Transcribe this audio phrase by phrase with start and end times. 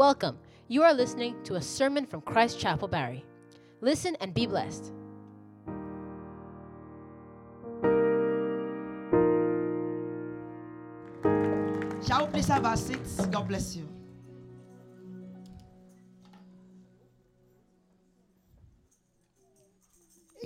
[0.00, 0.38] Welcome.
[0.66, 3.22] You are listening to a sermon from Christ Chapel Barrie.
[3.82, 4.94] Listen and be blessed.
[12.02, 13.26] Shall we please have our seats?
[13.26, 13.86] God bless you.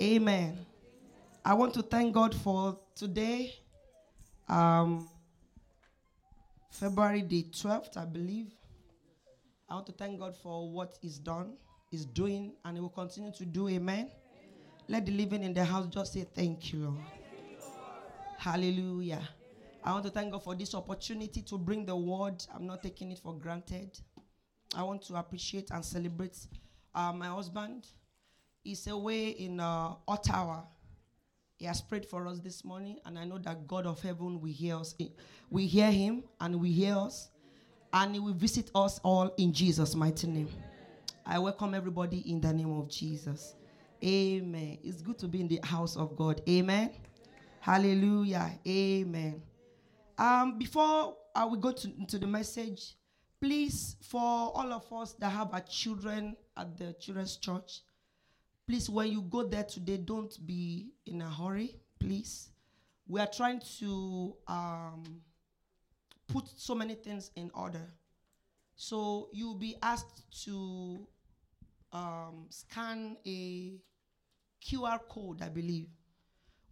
[0.01, 0.65] Amen.
[1.45, 3.55] I want to thank God for today,
[4.49, 5.07] um,
[6.71, 8.51] February the 12th, I believe.
[9.69, 11.53] I want to thank God for what He's done,
[11.89, 13.67] He's doing, and He will continue to do.
[13.69, 14.11] Amen.
[14.87, 16.99] Let the living in the house just say thank you, Lord.
[18.37, 19.27] Hallelujah.
[19.83, 22.43] I want to thank God for this opportunity to bring the word.
[22.53, 23.97] I'm not taking it for granted.
[24.75, 26.37] I want to appreciate and celebrate
[26.93, 27.87] uh, my husband.
[28.63, 30.63] He's away in uh, Ottawa.
[31.57, 34.51] He has prayed for us this morning, and I know that God of heaven will
[34.51, 34.93] hear us.
[35.49, 37.29] We hear him, and we hear us,
[37.95, 40.49] and he will visit us all in Jesus' mighty name.
[41.25, 43.55] I welcome everybody in the name of Jesus.
[44.03, 44.77] Amen.
[44.83, 46.41] It's good to be in the house of God.
[46.47, 46.91] Amen.
[47.61, 48.51] Hallelujah.
[48.67, 49.41] Amen.
[50.17, 52.95] Um, before I will go to, into the message,
[53.39, 57.79] please, for all of us that have our children at the children's church,
[58.67, 62.49] please, when you go there today, don't be in a hurry, please.
[63.07, 65.21] We are trying to um,
[66.27, 67.93] put so many things in order.
[68.75, 71.07] So you'll be asked to
[71.93, 73.79] um, scan a
[74.61, 75.87] QR code, I believe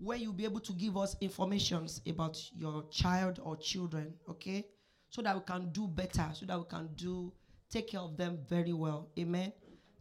[0.04, 4.66] where you'll be able to give us informations about your child or children, okay?
[5.10, 7.32] So that we can do better, so that we can do
[7.70, 9.10] take care of them very well.
[9.18, 9.54] Amen.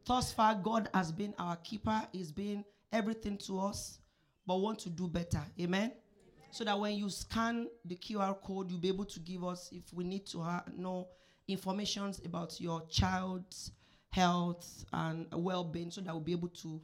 [0.05, 3.99] Thus far, God has been our keeper, He's been everything to us,
[4.47, 5.43] but want to do better.
[5.61, 5.93] Amen.
[6.53, 9.93] So that when you scan the QR code, you'll be able to give us if
[9.93, 11.09] we need to ha- know
[11.49, 13.73] informations about your child's
[14.11, 16.81] health and well-being, so that we'll be able to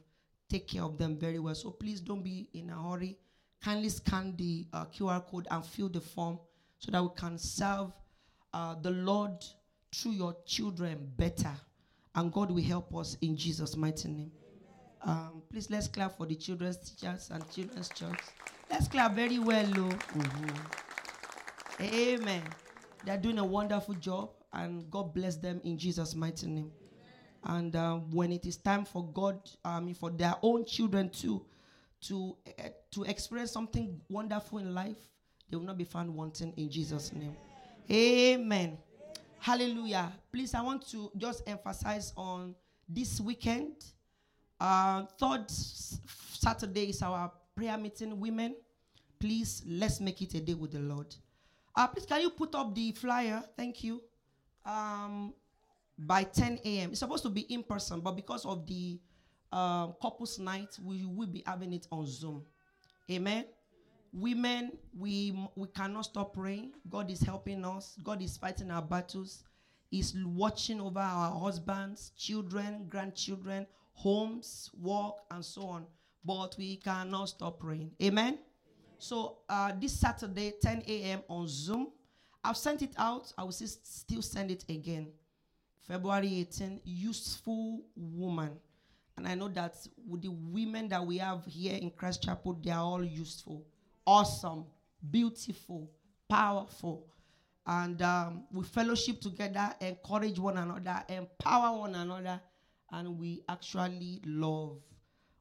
[0.49, 1.53] take care of them very well.
[1.53, 3.17] So please don't be in a hurry.
[3.63, 6.39] Kindly scan the uh, QR code and fill the form
[6.79, 7.91] so that we can serve
[8.53, 9.45] uh, the Lord
[9.93, 11.53] through your children better.
[12.15, 14.31] And God will help us in Jesus' mighty name.
[15.01, 18.19] Um, please let's clap for the children's teachers and children's church.
[18.69, 19.89] Let's clap very well, Lou.
[19.89, 21.83] Mm-hmm.
[21.83, 22.43] Amen.
[23.05, 26.71] They're doing a wonderful job, and God bless them in Jesus' mighty name.
[27.45, 31.45] And uh, when it is time for God, I mean, for their own children too,
[32.01, 34.97] to uh, to experience something wonderful in life,
[35.49, 37.35] they will not be found wanting in Jesus' name.
[37.89, 38.77] Amen.
[39.39, 40.11] Hallelujah.
[40.31, 42.55] Please, I want to just emphasize on
[42.87, 43.73] this weekend.
[44.59, 48.55] Uh, third Saturday is our prayer meeting, women.
[49.19, 51.13] Please, let's make it a day with the Lord.
[51.75, 53.43] Uh, please, can you put up the flyer?
[53.55, 54.01] Thank you.
[54.65, 55.33] Um,
[55.97, 56.91] by 10 a.m.
[56.91, 58.99] It's supposed to be in person, but because of the
[59.51, 62.43] um, couples night, we will be having it on Zoom.
[63.11, 63.45] Amen.
[64.13, 66.73] Women, we we cannot stop praying.
[66.89, 67.95] God is helping us.
[68.03, 69.43] God is fighting our battles.
[69.91, 73.65] He's watching over our husbands, children, grandchildren,
[73.99, 75.85] homes, work, and so on.
[76.23, 77.91] But we cannot stop praying.
[78.01, 78.39] Amen.
[78.97, 81.21] So uh, this Saturday, 10 a.m.
[81.29, 81.91] on Zoom.
[82.43, 83.33] I've sent it out.
[83.37, 85.07] I will still send it again.
[85.87, 88.51] February 18, useful woman.
[89.17, 89.75] And I know that
[90.07, 93.65] with the women that we have here in Christ Chapel, they are all useful,
[94.05, 94.65] awesome,
[95.11, 95.91] beautiful,
[96.29, 97.05] powerful.
[97.67, 102.39] And um, we fellowship together, encourage one another, empower one another,
[102.91, 104.77] and we actually love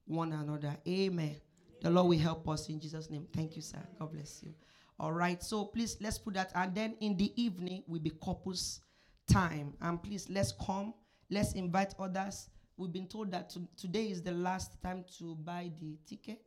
[0.07, 0.77] one another.
[0.87, 1.37] Amen.
[1.81, 3.27] The Lord will help us in Jesus' name.
[3.35, 3.79] Thank you, sir.
[3.99, 4.53] God bless you.
[4.99, 5.43] All right.
[5.43, 6.51] So please let's put that.
[6.55, 8.81] And then in the evening will be couples
[9.29, 9.75] time.
[9.81, 10.95] And please, let's come.
[11.31, 12.51] Let's invite others.
[12.77, 16.41] We've been told that to, today is the last time to buy the ticket.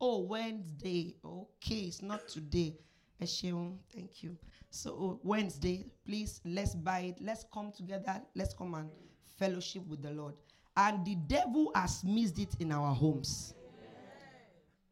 [0.00, 1.16] Oh, Wednesday.
[1.24, 2.76] Okay, it's not today.
[3.22, 4.36] Esheun, thank you.
[4.70, 7.16] So, oh, Wednesday, please, let's buy it.
[7.20, 8.20] Let's come together.
[8.34, 8.90] Let's come and
[9.38, 10.34] fellowship with the Lord.
[10.76, 13.54] And the devil has missed it in our homes.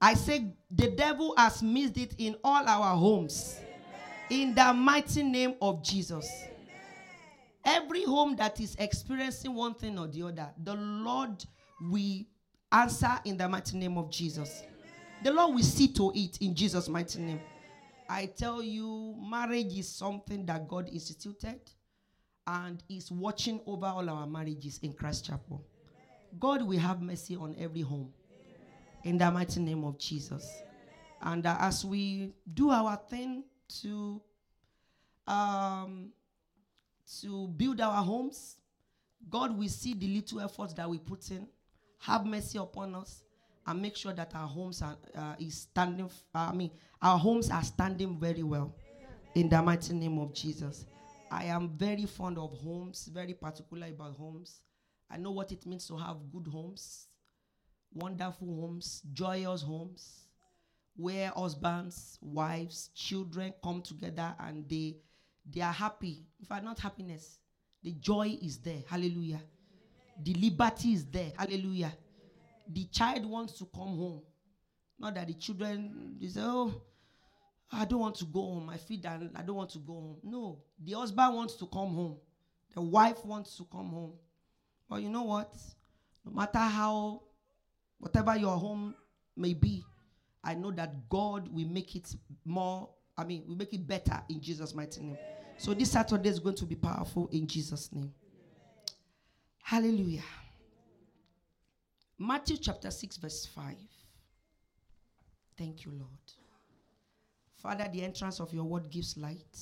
[0.00, 3.58] I say the devil has missed it in all our homes.
[4.30, 6.28] In the mighty name of Jesus.
[7.64, 11.44] Every home that is experiencing one thing or the other, the Lord
[11.80, 12.20] will
[12.70, 14.62] answer in the mighty name of Jesus.
[15.22, 17.40] The Lord will see to it in Jesus' mighty name.
[18.08, 21.60] I tell you, marriage is something that God instituted
[22.46, 25.64] and is watching over all our marriages in Christ Chapel.
[26.38, 28.12] God will have mercy on every home
[29.04, 30.62] in the mighty name of Jesus.
[31.22, 33.44] And uh, as we do our thing
[33.80, 34.20] to
[35.26, 36.10] um,
[37.20, 38.56] to build our homes.
[39.30, 41.46] God will see the little efforts that we put in,
[42.00, 43.22] have mercy upon us,
[43.66, 46.06] and make sure that our homes are uh, is standing.
[46.06, 46.70] F- I mean,
[47.00, 48.74] our homes are standing very well.
[49.34, 50.86] In the mighty name of Jesus,
[51.34, 53.10] I am very fond of homes.
[53.12, 54.60] Very particular about homes.
[55.10, 57.08] I know what it means to have good homes,
[57.92, 60.28] wonderful homes, joyous homes,
[60.96, 64.96] where husbands, wives, children come together and they
[65.52, 66.24] they are happy.
[66.38, 67.38] In fact, not happiness.
[67.82, 68.84] The joy is there.
[68.88, 69.42] Hallelujah.
[70.22, 71.32] The liberty is there.
[71.36, 71.92] Hallelujah.
[72.72, 74.22] The child wants to come home.
[75.00, 76.80] Not that the children they say, Oh,
[77.74, 78.70] I don't want to go home.
[78.70, 80.16] I feel that I don't want to go home.
[80.22, 80.58] No.
[80.82, 82.16] The husband wants to come home.
[82.74, 84.12] The wife wants to come home.
[84.88, 85.54] But you know what?
[86.24, 87.22] No matter how,
[87.98, 88.94] whatever your home
[89.36, 89.84] may be,
[90.42, 94.40] I know that God will make it more, I mean, will make it better in
[94.40, 95.18] Jesus' mighty name.
[95.56, 98.12] So this Saturday is going to be powerful in Jesus' name.
[99.62, 100.22] Hallelujah.
[102.18, 103.74] Matthew chapter 6, verse 5.
[105.56, 106.43] Thank you, Lord.
[107.64, 109.58] Father, the entrance of your word gives light,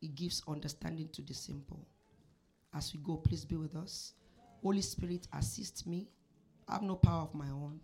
[0.00, 1.84] it gives understanding to the simple.
[2.72, 4.12] As we go, please be with us.
[4.62, 6.06] Holy Spirit, assist me.
[6.68, 7.80] I have no power of my own.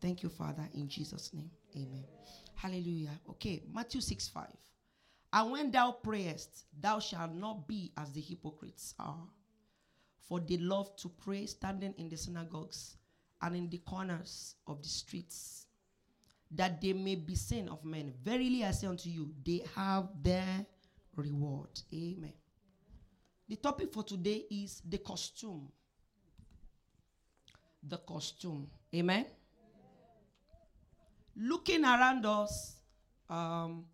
[0.00, 1.50] Thank you, Father, in Jesus' name.
[1.76, 2.04] Amen.
[2.54, 3.20] Hallelujah.
[3.28, 4.46] Okay, Matthew 6 5.
[5.34, 9.28] And when thou prayest, thou shalt not be as the hypocrites are,
[10.26, 12.96] for they love to pray standing in the synagogues
[13.42, 15.63] and in the corners of the streets,
[16.50, 18.12] that they may be seen of men.
[18.24, 20.66] Verily I say unto you, they have their
[21.16, 21.70] reward.
[21.92, 22.32] Amen.
[23.48, 25.68] The topic for today is the costume.
[27.86, 28.68] The costume.
[28.94, 29.26] Amen.
[31.36, 32.76] Looking around us,
[33.28, 33.84] um,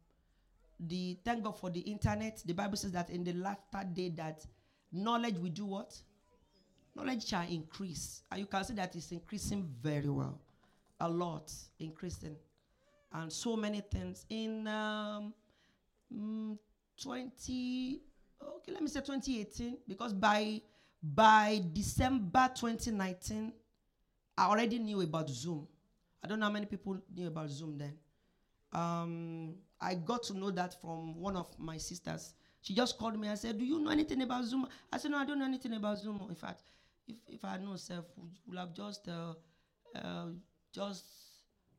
[0.78, 2.42] the thank God for the internet.
[2.44, 4.44] The Bible says that in the latter day that
[4.92, 5.94] knowledge will do what?
[6.94, 8.22] Knowledge shall increase.
[8.30, 10.40] And you can see that it's increasing very well.
[11.00, 12.36] A lot increasing.
[13.12, 14.24] And so many things.
[14.28, 15.34] In um,
[16.14, 16.58] mm,
[17.02, 18.00] 20,
[18.42, 20.60] okay, let me say 2018, because by
[21.02, 23.52] by December 2019,
[24.36, 25.66] I already knew about Zoom.
[26.22, 27.94] I don't know how many people knew about Zoom then.
[28.72, 32.34] Um, I got to know that from one of my sisters.
[32.62, 34.66] She just called me and said, Do you know anything about Zoom?
[34.92, 36.20] I said, No, I don't know anything about Zoom.
[36.28, 36.62] In fact,
[37.08, 38.04] if, if I know self,
[38.46, 39.32] would have just uh,
[39.94, 40.26] uh,
[40.72, 41.04] just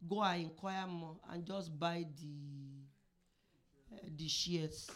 [0.08, 2.82] go and inquire more and just buy the
[3.94, 4.90] uh, the shares.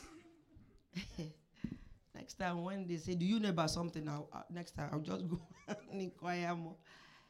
[2.15, 4.99] next time when they say, "Do you know about something?" I'll, uh, next time I'll
[4.99, 6.75] just go and inquire more.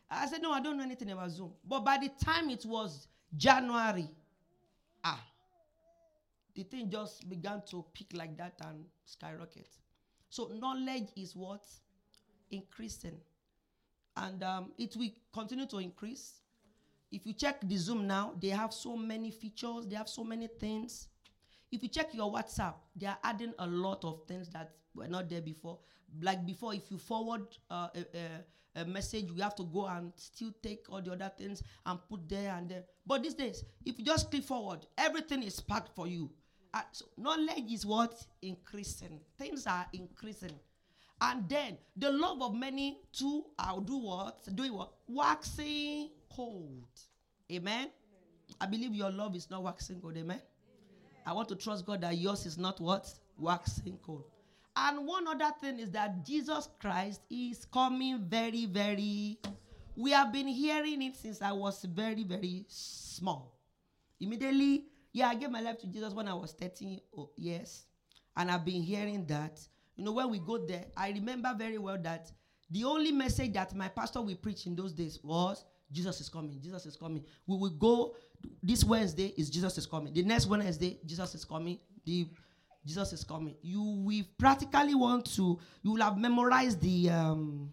[0.09, 3.07] I said, "No, I don't know anything about Zoom." But by the time it was
[3.35, 4.09] January,
[5.03, 5.21] ah,
[6.55, 9.67] the thing just began to peak like that and skyrocket.
[10.29, 11.63] So knowledge is what
[12.51, 13.17] increasing,
[14.17, 16.41] and um, it will continue to increase.
[17.15, 19.87] If you check the Zoom now, they have so many features.
[19.87, 21.07] They have so many things.
[21.71, 25.29] If you check your WhatsApp, they are adding a lot of things that were not
[25.29, 25.79] there before.
[26.21, 30.11] Like before, if you forward uh, a, a, a message, you have to go and
[30.17, 32.83] still take all the other things and put there and there.
[33.07, 36.29] But these days, if you just click forward, everything is packed for you.
[36.73, 39.21] Uh, so knowledge is what increasing.
[39.37, 40.59] Things are increasing.
[41.25, 44.55] And then the love of many too I'll uh, do what?
[44.55, 44.91] Doing what?
[45.07, 46.85] Waxing cold.
[47.51, 47.89] Amen.
[48.61, 50.15] I believe your love is not waxing cold.
[50.17, 50.39] Amen.
[51.25, 53.11] I want to trust God that yours is not what?
[53.39, 54.25] Waxing cold.
[54.75, 59.39] And one other thing is that Jesus Christ is coming very, very.
[59.95, 63.57] We have been hearing it since I was very, very small.
[64.19, 66.99] Immediately, yeah, I gave my life to Jesus when I was 13
[67.35, 67.85] years.
[68.37, 69.59] And I've been hearing that.
[69.95, 72.31] You know, when we go there, I remember very well that
[72.69, 76.59] the only message that my pastor will preach in those days was Jesus is coming.
[76.61, 77.23] Jesus is coming.
[77.47, 78.15] We will go
[78.61, 80.13] this Wednesday is Jesus is coming.
[80.13, 81.79] The next Wednesday, Jesus is coming.
[82.05, 82.27] The
[82.85, 83.55] Jesus is coming.
[83.61, 87.71] You will practically want to, you will have memorized the um,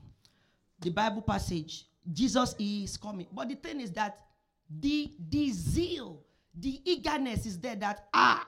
[0.81, 1.87] the Bible passage.
[2.13, 3.27] Jesus is coming.
[3.33, 4.19] But the thing is that
[4.71, 6.23] the the zeal,
[6.55, 8.47] the eagerness is there that ah,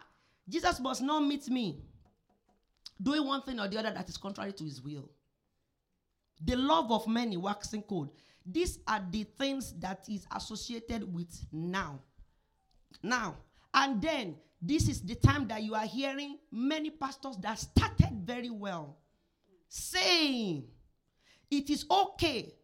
[0.48, 1.80] Jesus must not meet me
[3.02, 5.10] doing one thing or the other that is contrary to his will.
[6.44, 8.10] The love of many waxing cold.
[8.44, 12.00] These are the things that is associated with now.
[13.02, 13.36] Now.
[13.72, 18.50] And then this is the time that you are hearing many pastors that started very
[18.50, 18.98] well
[19.68, 20.64] saying
[21.50, 22.54] it is okay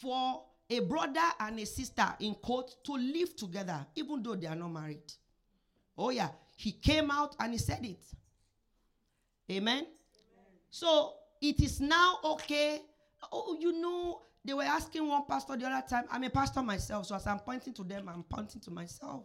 [0.00, 4.56] for a brother and a sister in court to live together even though they are
[4.56, 5.12] not married.
[5.96, 6.28] Oh, yeah.
[6.56, 8.02] He came out and he said it.
[9.50, 9.86] Amen.
[10.70, 12.80] So it is now okay.
[13.32, 16.04] Oh, you know, they were asking one pastor the other time.
[16.10, 19.24] I'm a pastor myself, so as I'm pointing to them, I'm pointing to myself.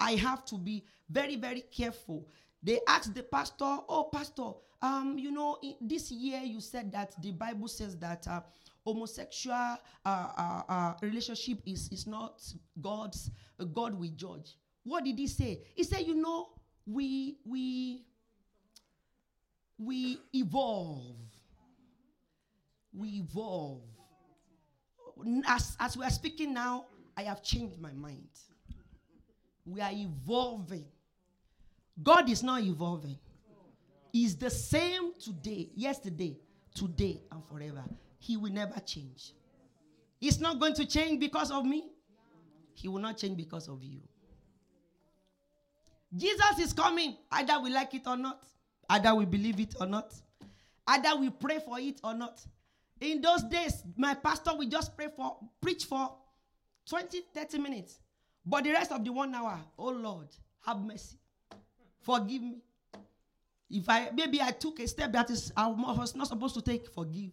[0.00, 2.26] I have to be very, very careful.
[2.62, 4.50] They asked the pastor, "Oh, pastor,
[4.82, 8.40] um, you know, this year you said that the Bible says that uh,
[8.84, 12.42] homosexual uh, uh, uh, relationship is is not
[12.80, 13.30] God's
[13.72, 15.62] God will judge." What did he say?
[15.74, 16.48] He said, "You know,
[16.86, 18.04] we we
[19.78, 21.16] we evolve.
[22.92, 23.82] We evolve.
[25.46, 28.28] As, as we are speaking now, I have changed my mind.
[29.64, 30.86] We are evolving.
[32.02, 33.18] God is not evolving.
[34.12, 36.38] He's the same today, yesterday,
[36.74, 37.84] today, and forever.
[38.18, 39.32] He will never change.
[40.20, 41.90] He's not going to change because of me.
[42.74, 44.00] He will not change because of you.
[46.16, 48.42] Jesus is coming, either we like it or not.
[48.88, 50.14] Either we believe it or not.
[50.86, 52.44] Either we pray for it or not.
[53.00, 56.10] In those days, my pastor will just pray for, preach for
[56.88, 58.00] 20, 30 minutes.
[58.44, 60.28] But the rest of the one hour, oh Lord,
[60.64, 61.18] have mercy.
[62.00, 62.58] Forgive me.
[63.70, 66.88] If I maybe I took a step that is I was not supposed to take,
[66.90, 67.30] forgive.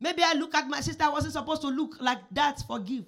[0.00, 3.04] Maybe I look at my sister, I wasn't supposed to look like that, forgive.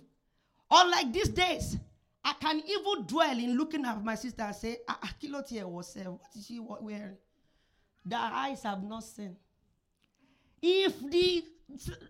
[0.70, 1.76] Unlike these days,
[2.24, 5.96] I can even dwell in looking at my sister and say, ah, ah Kilotie was
[5.96, 7.16] what is she wearing?
[8.04, 9.36] The eyes have not seen.
[10.60, 11.44] If the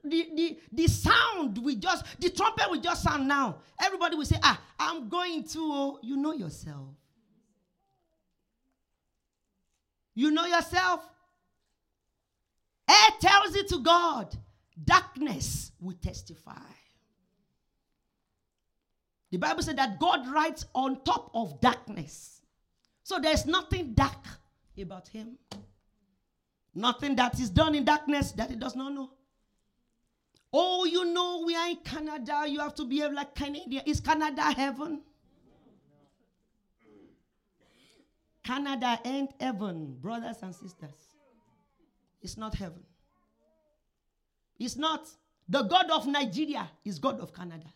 [0.04, 4.38] the, the, the sound we just the trumpet will just sound now everybody will say
[4.42, 6.88] ah i'm going to oh, you know yourself.
[10.14, 11.08] You know yourself.
[12.88, 14.36] Air tells it to god.
[14.84, 16.52] Darkness will testify.
[19.30, 22.42] The bible said that god writes on top of darkness.
[23.04, 24.26] So there's nothing dark
[24.78, 25.38] about him
[26.74, 29.10] Nothing that is done in darkness that he does not know.
[30.52, 32.44] Oh, you know, we are in Canada.
[32.46, 33.82] You have to behave like Canadian.
[33.86, 35.02] Is Canada heaven?
[38.44, 40.94] Canada ain't heaven, brothers and sisters.
[42.20, 42.82] It's not heaven.
[44.58, 45.08] It's not.
[45.48, 47.66] The God of Nigeria is God of Canada.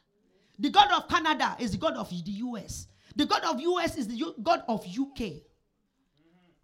[0.58, 2.86] The God of Canada is the God of the US.
[3.14, 5.42] The God of US is the U- God of UK.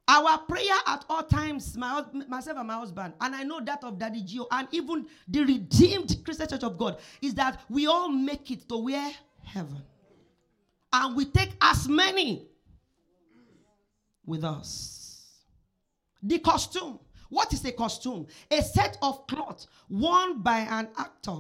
[0.08, 3.98] Our prayer at all times, my, myself and my husband, and I know that of
[3.98, 8.50] Daddy G.O., and even the redeemed Christian Church of God, is that we all make
[8.50, 9.12] it to where?
[9.44, 9.82] Heaven.
[10.92, 12.48] And we take as many
[14.26, 15.42] with us.
[16.22, 16.98] The costume.
[17.28, 18.26] What is a costume?
[18.50, 21.38] A set of clothes worn by an actor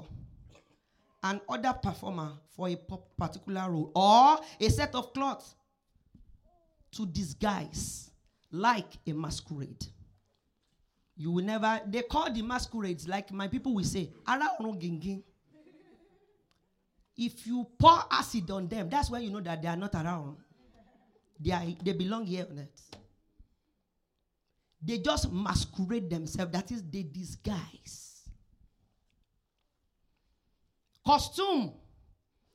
[1.22, 2.76] and other performer for a
[3.18, 5.54] particular role, or a set of clothes
[6.92, 8.11] to disguise
[8.52, 9.86] like a masquerade.
[11.16, 14.48] You will never, they call the masquerades, like my people will say, Ara
[17.16, 20.36] if you pour acid on them, that's when you know that they are not around.
[21.38, 22.96] They, are, they belong here on earth.
[24.80, 26.52] They just masquerade themselves.
[26.52, 28.22] That is, they disguise.
[31.06, 31.72] Costume.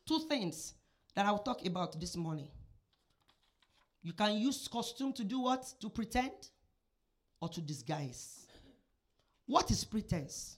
[0.05, 0.73] Two things
[1.15, 2.49] that I will talk about this morning.
[4.07, 5.73] You can use costume to do what?
[5.81, 6.31] To pretend
[7.41, 8.47] or to disguise.
[9.45, 10.55] What is pretense?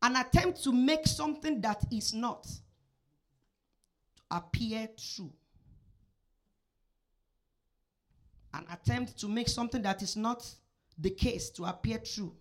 [0.00, 2.48] An attempt to make something that is not
[4.30, 5.30] appear true.
[8.54, 10.50] An attempt to make something that is not
[10.96, 12.34] the case to appear true.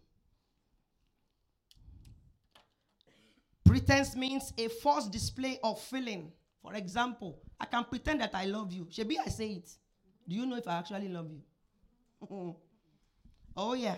[3.66, 6.32] Pretense means a false display of feeling
[6.64, 8.86] for example, I can pretend that I love you.
[8.86, 9.70] Shebi, I say it.
[10.28, 11.42] Do you know if I actually love you?
[13.58, 13.98] oh, yeah.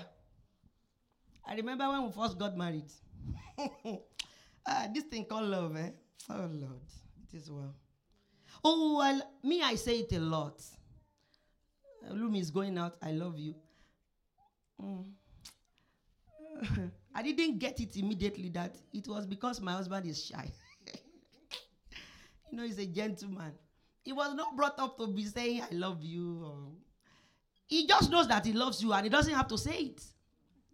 [1.47, 2.91] I remember when we first got married.
[4.65, 5.91] uh, this thing called love, eh?
[6.31, 6.81] Oh, Lord.
[7.31, 7.75] It is well.
[8.63, 10.59] Oh, well, me, I say it a lot.
[12.11, 12.97] Lumi is going out.
[13.01, 13.53] I love you.
[14.81, 15.05] Mm.
[17.15, 20.51] I didn't get it immediately that it was because my husband is shy.
[22.55, 23.51] You know, he's a gentleman.
[24.05, 26.71] He was not brought up to be saying, I love you.
[27.67, 30.01] He just knows that he loves you and he doesn't have to say it.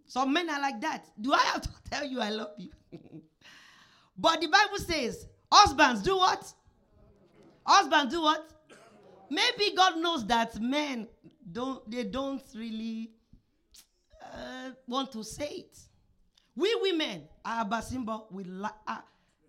[0.05, 1.07] Some men are like that.
[1.19, 2.69] Do I have to tell you I love you?
[4.15, 6.53] but the Bible says, husbands do what?
[7.65, 8.47] Husbands do what?
[9.31, 11.07] Maybe God knows that men
[11.51, 13.09] don't they don't really
[14.21, 15.79] uh, want to say it.
[16.55, 18.45] We women are Basimba, we,
[18.87, 18.97] uh,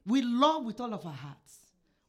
[0.06, 1.62] we love with all of our hearts.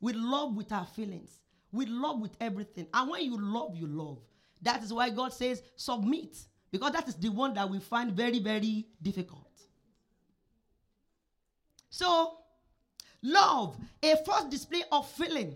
[0.03, 1.39] We love with our feelings.
[1.71, 2.87] We love with everything.
[2.93, 4.19] And when you love, you love.
[4.61, 6.35] That is why God says, submit.
[6.69, 9.47] Because that is the one that we find very, very difficult.
[11.89, 12.33] So,
[13.21, 15.55] love, a first display of feeling.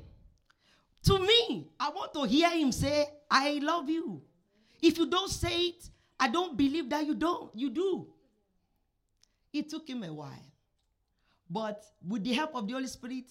[1.08, 4.22] To me, I want to hear him say, I love you.
[4.82, 7.54] If you don't say it, I don't believe that you don't.
[7.54, 8.08] You do.
[9.52, 10.32] It took him a while.
[11.50, 13.26] But with the help of the Holy Spirit,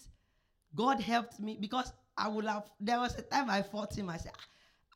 [0.77, 4.11] God helped me because I would have, there was a time I fought him.
[4.11, 4.33] I said,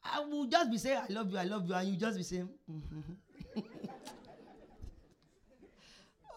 [0.04, 2.22] I will just be saying, I love you, I love you, and you just be
[2.22, 3.60] saying, mm-hmm.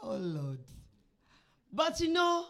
[0.04, 0.60] oh Lord.
[1.72, 2.46] But you know,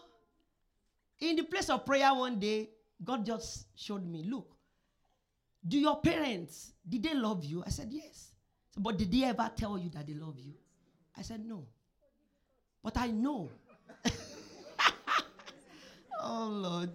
[1.20, 2.70] in the place of prayer one day,
[3.02, 4.56] God just showed me, look,
[5.66, 7.62] do your parents, did they love you?
[7.66, 8.30] I said, yes.
[8.76, 10.54] But did they ever tell you that they love you?
[11.16, 11.64] I said, no.
[12.82, 13.50] But I know.
[16.24, 16.90] oh Lord.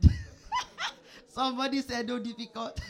[1.29, 2.79] Somebody said, no difficult.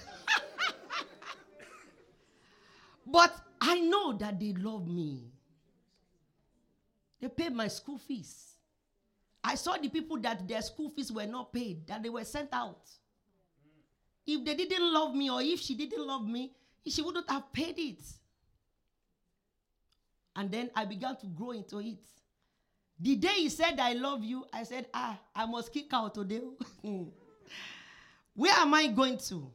[3.11, 5.23] But I know that they love me.
[7.19, 8.53] They paid my school fees.
[9.43, 12.49] I saw the people that their school fees were not paid, that they were sent
[12.53, 12.87] out.
[14.27, 16.51] If they didn't love me or if she didn't love me,
[16.85, 18.03] she wouldn't have paid it.
[20.35, 22.03] And then I began to grow into it.
[22.99, 26.41] The day he said, I love you, I said, ah, I must kick out today.
[28.35, 29.51] Where am I going to?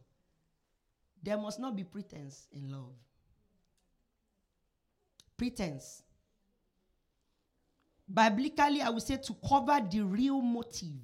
[1.22, 2.94] There must not be pretense in love
[5.36, 6.02] pretense.
[8.12, 11.00] Biblically, I would say to cover the real motive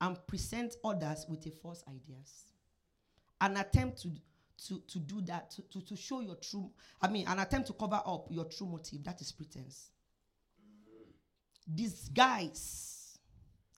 [0.00, 2.44] and present others with a false ideas.
[3.40, 4.10] An attempt to,
[4.66, 7.72] to, to do that, to, to, to show your true, I mean, an attempt to
[7.74, 9.90] cover up your true motive, that is pretense.
[11.72, 13.18] Disguise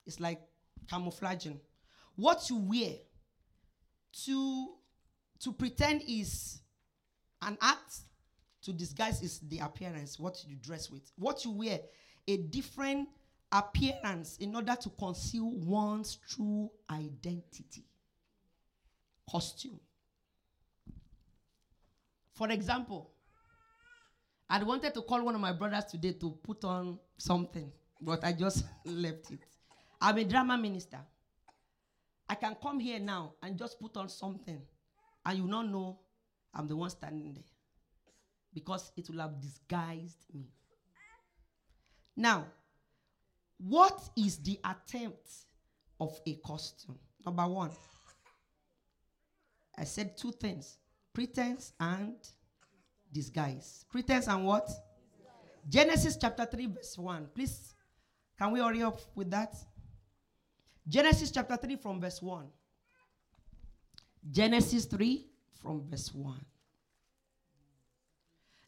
[0.06, 0.40] is like
[0.88, 1.61] camouflaging.
[2.16, 2.92] What you wear
[4.25, 4.68] to,
[5.40, 6.61] to pretend is
[7.42, 8.00] an act
[8.62, 11.11] to disguise is the appearance, what you dress with.
[11.16, 11.81] What you wear,
[12.29, 13.09] a different
[13.50, 17.85] appearance in order to conceal one's true identity.
[19.29, 19.81] Costume.
[22.35, 23.11] For example,
[24.48, 27.70] I wanted to call one of my brothers today to put on something,
[28.01, 29.41] but I just left it.
[30.01, 30.99] I'm a drama minister.
[32.29, 34.61] I can come here now and just put on something,
[35.27, 35.99] and you not know
[36.55, 37.45] I'm the one standing there
[38.53, 40.49] because it will have disguised me.
[42.17, 42.47] Now,
[43.59, 45.29] what is the attempt
[46.01, 46.99] of a costume?
[47.25, 47.71] Number one,
[49.77, 50.79] I said two things
[51.13, 52.17] pretense and
[53.13, 53.85] disguise.
[53.91, 54.71] Pretense and what?
[55.69, 57.29] Genesis chapter 3, verse 1.
[57.35, 57.75] Please,
[58.40, 59.55] can we hurry up with that?
[60.88, 62.46] Genesis chapter 3 from verse 1.
[64.31, 65.26] Genesis 3
[65.62, 66.42] from verse 1.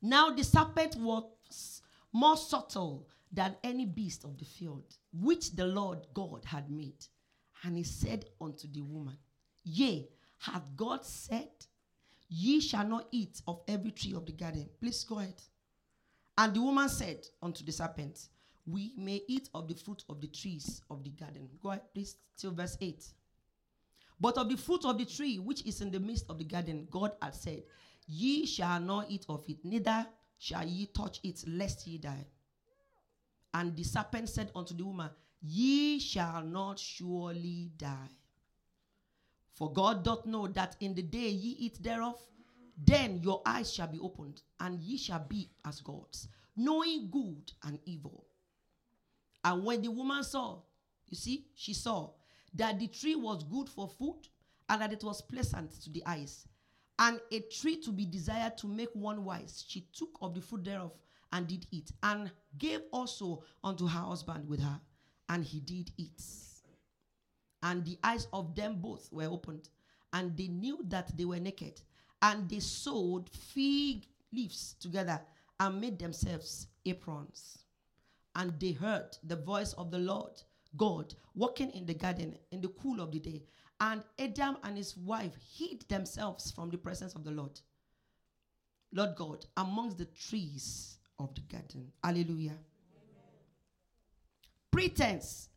[0.03, 1.81] Now the serpent was
[2.13, 7.07] more subtle than any beast of the field, which the Lord God had made.
[7.65, 9.17] And he said unto the woman,
[9.65, 10.07] Yea,
[10.39, 11.49] hath God said,
[12.29, 14.69] Ye shall not eat of every tree of the garden.
[14.79, 15.41] Please go ahead.
[16.37, 18.19] And the woman said unto the serpent,
[18.67, 21.49] We may eat of the fruit of the trees of the garden.
[21.61, 23.05] Go ahead, please, till verse 8.
[24.21, 26.87] But of the fruit of the tree which is in the midst of the garden,
[26.91, 27.65] God had said,
[28.07, 30.07] Ye shall not eat of it, neither
[30.39, 32.27] shall ye touch it, lest ye die.
[33.53, 35.11] And the serpent said unto the woman,
[35.43, 38.11] Ye shall not surely die.
[39.55, 42.19] For God doth know that in the day ye eat thereof,
[42.77, 47.79] then your eyes shall be opened, and ye shall be as gods, knowing good and
[47.85, 48.27] evil.
[49.45, 50.61] And when the woman saw,
[51.09, 52.11] you see, she saw
[52.55, 54.29] that the tree was good for food,
[54.69, 56.47] and that it was pleasant to the eyes,
[56.99, 59.65] and a tree to be desired to make one wise.
[59.67, 60.93] She took of the fruit thereof
[61.33, 64.81] and did eat, and gave also unto her husband with her,
[65.29, 66.23] and he did eat.
[67.63, 69.69] And the eyes of them both were opened,
[70.13, 71.81] and they knew that they were naked,
[72.21, 75.21] and they sewed fig leaves together
[75.59, 77.62] and made themselves aprons.
[78.35, 80.43] And they heard the voice of the Lord
[80.77, 83.43] God walking in the garden in the cool of the day.
[83.81, 87.61] And Adam and his wife hid themselves from the presence of the Lord,
[88.93, 91.93] Lord God, amongst the trees of the garden.
[92.03, 92.53] Hallelujah.
[92.53, 92.59] Amen.
[94.71, 95.49] Pretense.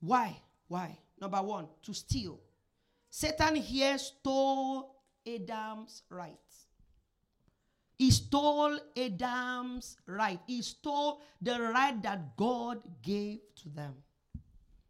[0.00, 0.36] Why?
[0.66, 0.98] Why?
[1.20, 2.40] Number one, to steal.
[3.10, 6.38] Satan here stole Adam's right.
[8.00, 10.40] He stole Adam's right.
[10.46, 13.94] He stole the right that God gave to them.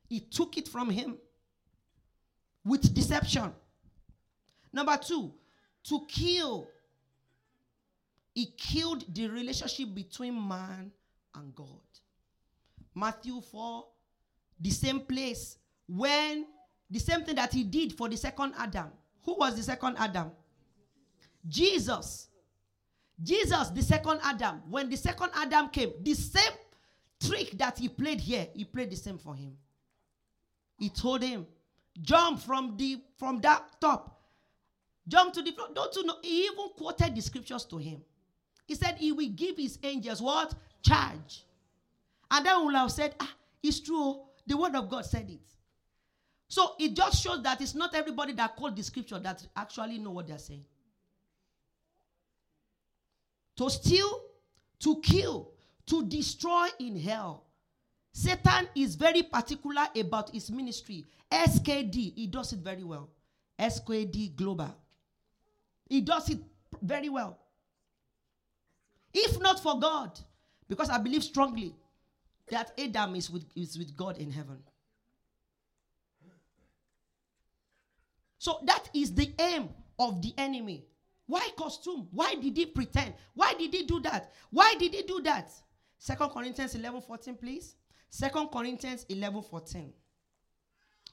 [0.08, 1.18] He took it from him
[2.64, 3.52] with deception.
[4.72, 5.32] Number two,
[5.88, 6.68] to kill.
[8.32, 10.92] He killed the relationship between man
[11.34, 11.66] and God.
[12.94, 13.86] Matthew 4,
[14.60, 16.46] the same place when
[16.88, 18.92] the same thing that he did for the second Adam.
[19.24, 20.30] Who was the second Adam?
[21.48, 22.28] Jesus.
[23.22, 24.62] Jesus, the second Adam.
[24.68, 26.52] When the second Adam came, the same
[27.22, 29.56] trick that he played here, he played the same for him.
[30.78, 31.46] He told him,
[32.00, 34.22] jump from the from that top,
[35.06, 35.68] jump to the floor.
[35.74, 36.16] Don't you know?
[36.22, 38.00] He even quoted the scriptures to him.
[38.66, 41.44] He said he will give his angels what charge,
[42.30, 44.22] and then will have said, ah, it's true.
[44.46, 45.40] The word of God said it.
[46.48, 50.10] So it just shows that it's not everybody that quote the scripture that actually know
[50.10, 50.64] what they're saying.
[53.60, 54.22] To steal,
[54.78, 55.50] to kill,
[55.84, 57.44] to destroy in hell.
[58.10, 61.04] Satan is very particular about his ministry.
[61.30, 63.10] SKD, he does it very well.
[63.58, 64.74] SKD Global.
[65.90, 66.38] He does it
[66.80, 67.38] very well.
[69.12, 70.18] If not for God,
[70.66, 71.74] because I believe strongly
[72.48, 74.56] that Adam is with, is with God in heaven.
[78.38, 79.68] So that is the aim
[79.98, 80.86] of the enemy.
[81.30, 82.08] Why costume?
[82.10, 83.14] Why did he pretend?
[83.34, 84.32] Why did he do that?
[84.50, 85.52] Why did he do that?
[85.96, 87.76] Second Corinthians 11 14, please.
[88.08, 89.92] Second Corinthians 11 14.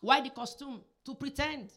[0.01, 0.81] Why the costume?
[1.05, 1.71] To pretend.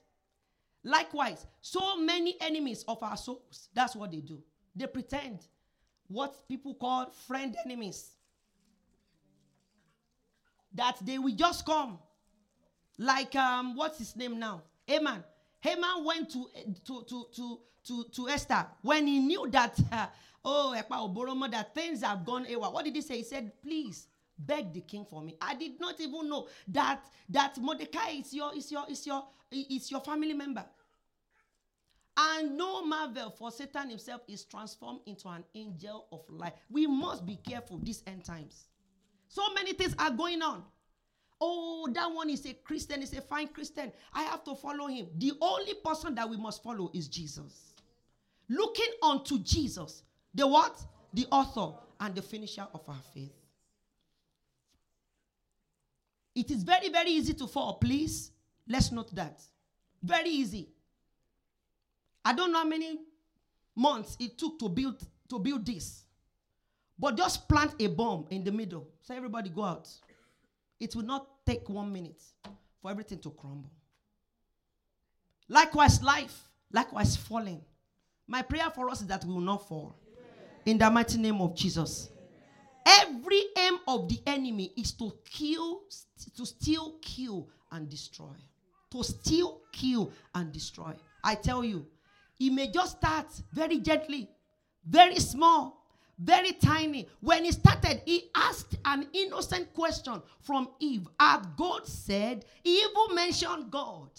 [0.83, 4.43] Likewise, so many enemies of our souls, that's what they do.
[4.75, 5.41] They pretend.
[6.09, 8.13] What people call friend enemies.
[10.73, 11.99] That they will just come.
[12.97, 14.63] Like, um, what's his name now?
[14.87, 15.25] Haman.
[15.61, 16.47] Haman went to,
[16.85, 20.07] to, to, to, to, to Esther when he knew that, uh,
[20.45, 22.69] oh, that things have gone away.
[22.69, 23.19] What did he say?
[23.19, 24.07] He said, please,
[24.39, 25.37] beg the king for me.
[25.41, 29.91] I did not even know that that Mordecai is your is your is your is
[29.91, 30.65] your family member.
[32.17, 36.55] And no marvel for Satan himself is transformed into an angel of light.
[36.69, 38.67] We must be careful these end times.
[39.29, 40.65] So many things are going on.
[41.41, 43.93] Oh, that one is a Christian, is a fine Christian.
[44.13, 45.07] I have to follow him.
[45.17, 47.75] The only person that we must follow is Jesus.
[48.49, 50.03] Looking unto Jesus,
[50.35, 50.79] the what?
[51.15, 53.33] The author and the finisher of our faith.
[56.35, 58.31] It is very, very easy to fall, please.
[58.69, 59.41] Let's note that.
[60.03, 60.69] Very easy.
[62.25, 62.99] I don't know how many
[63.75, 66.05] months it took to build to build this.
[66.99, 68.87] But just plant a bomb in the middle.
[69.01, 69.89] Say everybody go out.
[70.81, 72.23] It will not take one minute
[72.81, 73.71] for everything to crumble.
[75.49, 77.61] Likewise, life, likewise, falling.
[78.27, 79.95] My prayer for us is that we will not fall.
[80.65, 82.11] In the mighty name of Jesus.
[82.87, 85.83] Every aim of the enemy is to kill,
[86.37, 88.35] to steal, kill, and destroy.
[88.93, 90.95] To steal, kill, and destroy.
[91.23, 91.87] I tell you,
[92.39, 94.31] he may just start very gently,
[94.89, 95.80] very small,
[96.23, 97.09] very tiny.
[97.21, 101.09] When he started, he asked an innocent question from Eve.
[101.19, 104.11] Had God said, he even mentioned God.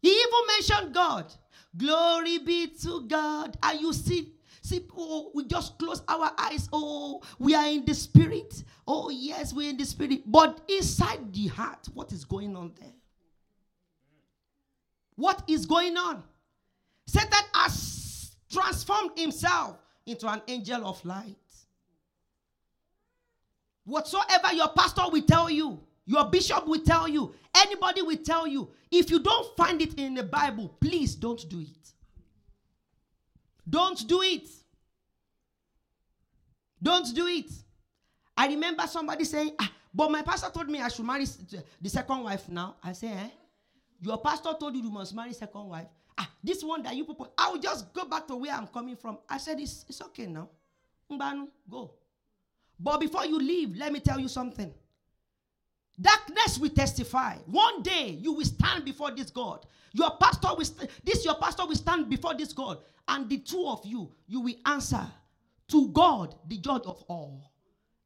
[0.00, 1.34] He even mentioned God.
[1.76, 3.58] Glory be to God.
[3.62, 6.68] And you see, see, oh, we just close our eyes.
[6.72, 8.64] Oh, we are in the spirit.
[8.86, 10.22] Oh, yes, we're in the spirit.
[10.24, 12.92] But inside the heart, what is going on there?
[15.16, 16.22] What is going on?
[17.06, 19.76] Satan has transformed himself
[20.06, 21.36] into an angel of light.
[23.84, 28.70] Whatsoever your pastor will tell you, your bishop will tell you, anybody will tell you,
[28.90, 31.92] if you don't find it in the Bible, please don't do it.
[33.68, 34.48] Don't do it.
[36.80, 37.50] Don't do it.
[38.36, 41.24] I remember somebody saying, ah, but my pastor told me I should marry
[41.80, 42.76] the second wife now.
[42.82, 43.28] I say, eh?
[44.00, 45.88] Your pastor told you you must marry second wife.
[46.18, 48.96] Ah, this one that you propose, I will just go back to where I'm coming
[48.96, 49.18] from.
[49.28, 50.48] I said, it's, it's okay now.
[51.10, 51.92] Mbanu, go.
[52.78, 54.72] But before you leave, let me tell you something.
[56.00, 57.36] Darkness will testify.
[57.46, 59.64] One day you will stand before this God.
[59.92, 63.66] Your pastor will st- this your pastor will stand before this God, and the two
[63.66, 65.06] of you you will answer
[65.68, 67.50] to God, the judge of all.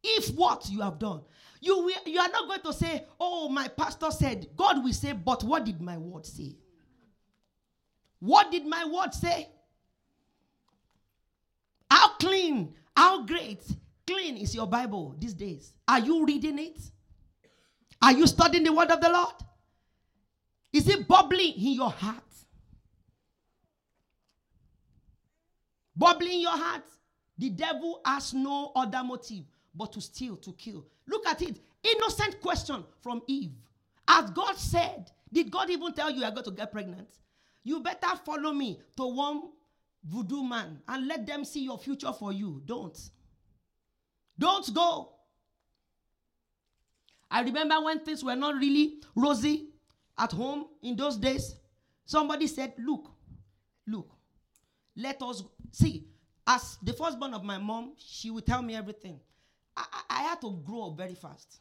[0.04, 1.22] If what you have done,
[1.60, 5.12] you will, you are not going to say, "Oh, my pastor said." God will say,
[5.12, 6.54] "But what did my word say?"
[8.20, 9.48] What did my word say?
[11.90, 13.62] How clean, how great,
[14.06, 15.72] clean is your Bible these days?
[15.88, 16.78] Are you reading it?
[18.02, 19.34] Are you studying the word of the Lord?
[20.72, 22.22] Is it bubbling in your heart?
[25.96, 26.84] Bubbling in your heart?
[27.38, 30.86] The devil has no other motive but to steal, to kill.
[31.08, 31.58] Look at it.
[31.82, 33.52] Innocent question from Eve.
[34.08, 37.08] As God said, did God even tell you you're going to get pregnant?
[37.70, 39.42] You better follow me to one
[40.02, 42.60] voodoo man and let them see your future for you.
[42.64, 42.98] Don't.
[44.36, 45.12] Don't go.
[47.30, 49.68] I remember when things were not really rosy
[50.18, 51.54] at home in those days.
[52.04, 53.08] Somebody said, Look,
[53.86, 54.16] look,
[54.96, 56.08] let us see.
[56.48, 59.20] As the firstborn of my mom, she would tell me everything.
[59.76, 61.60] I, I, I had to grow up very fast.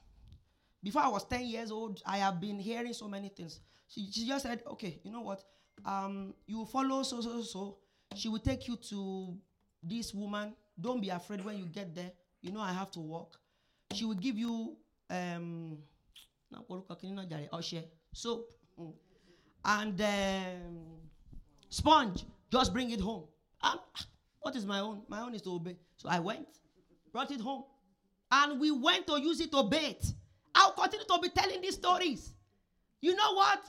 [0.81, 3.59] Before I was 10 years old, I have been hearing so many things.
[3.87, 5.43] She, she just said, Okay, you know what?
[5.85, 7.77] Um, you follow so, so, so.
[8.15, 9.37] She will take you to
[9.83, 10.53] this woman.
[10.79, 12.11] Don't be afraid when you get there.
[12.41, 13.37] You know, I have to walk.
[13.93, 14.75] She will give you
[15.09, 15.77] um,
[18.13, 18.93] soap mm,
[19.65, 20.79] and um,
[21.69, 22.25] sponge.
[22.51, 23.23] Just bring it home.
[23.61, 23.79] And
[24.39, 25.01] what is my own?
[25.07, 25.75] My own is to obey.
[25.97, 26.47] So I went,
[27.11, 27.63] brought it home,
[28.31, 30.13] and we went to use it to bait.
[30.55, 32.33] I'll continue to be telling these stories.
[33.01, 33.61] You know what?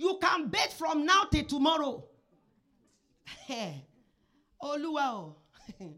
[0.00, 2.02] You can bet from now till tomorrow.
[4.62, 5.34] oh, Luau.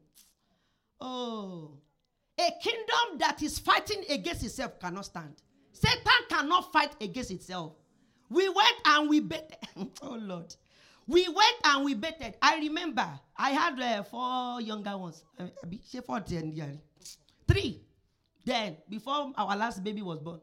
[1.00, 1.70] oh.
[2.36, 5.40] A kingdom that is fighting against itself cannot stand.
[5.70, 7.74] Satan cannot fight against itself.
[8.28, 9.62] We went and we bet.
[10.02, 10.52] oh, Lord.
[11.06, 12.34] We went and we betted.
[12.42, 15.22] I remember I had uh, four younger ones.
[15.38, 15.46] Uh,
[17.46, 17.84] three.
[18.44, 20.40] Then, before our last baby was born,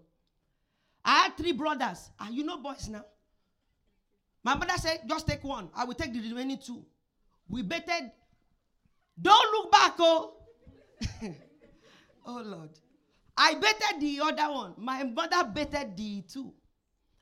[1.03, 2.09] I had three brothers.
[2.21, 3.03] And you know boys now.
[4.43, 5.69] My mother said, just take one.
[5.75, 6.85] I will take the remaining two.
[7.49, 8.11] We betted.
[9.21, 10.37] Don't look back, oh.
[12.25, 12.69] oh, Lord.
[13.35, 14.73] I betted the other one.
[14.77, 16.53] My mother betted the two.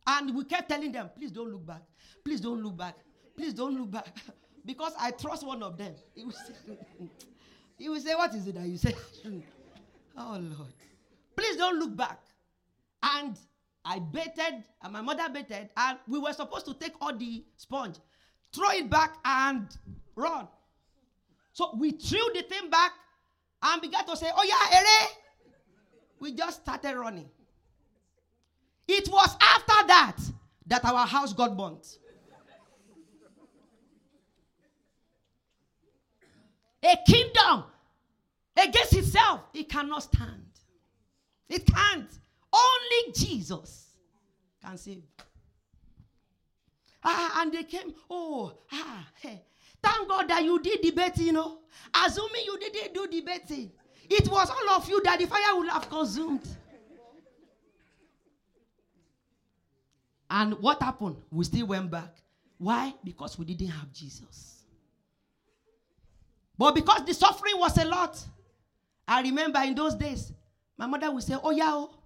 [0.05, 1.81] And we kept telling them, please don't look back.
[2.23, 2.95] Please don't look back.
[3.35, 4.07] Please don't look back.
[4.65, 5.93] because I trust one of them.
[6.13, 6.53] He will say,
[7.77, 8.95] he will say What is it that you say?
[10.17, 10.73] oh, Lord.
[11.35, 12.19] Please don't look back.
[13.03, 13.37] And
[13.89, 17.95] I baited, and my mother baited, and we were supposed to take all the sponge,
[18.53, 19.65] throw it back, and
[20.13, 20.49] run.
[21.53, 22.91] So we threw the thing back
[23.63, 25.07] and began to say, Oh, yeah, ere.
[26.19, 27.29] We just started running.
[28.89, 30.17] It was after that
[30.67, 31.97] that our house got burnt.
[36.83, 37.63] A kingdom
[38.57, 40.43] against itself, it cannot stand.
[41.49, 42.09] It can't.
[42.57, 43.87] Only Jesus
[44.63, 45.03] can save.
[47.03, 49.43] Ah, and they came, oh, ah, hey.
[49.81, 51.59] Thank God that you did debating, you know.
[51.93, 53.71] Assuming you didn't do debating,
[54.09, 56.47] it was all of you that the fire would have consumed.
[60.29, 61.17] And what happened?
[61.31, 62.17] We still went back.
[62.57, 62.93] Why?
[63.03, 64.63] Because we didn't have Jesus.
[66.57, 68.21] But because the suffering was a lot,
[69.07, 70.33] I remember in those days,
[70.77, 71.96] my mother would say, Oh, yeah, oh,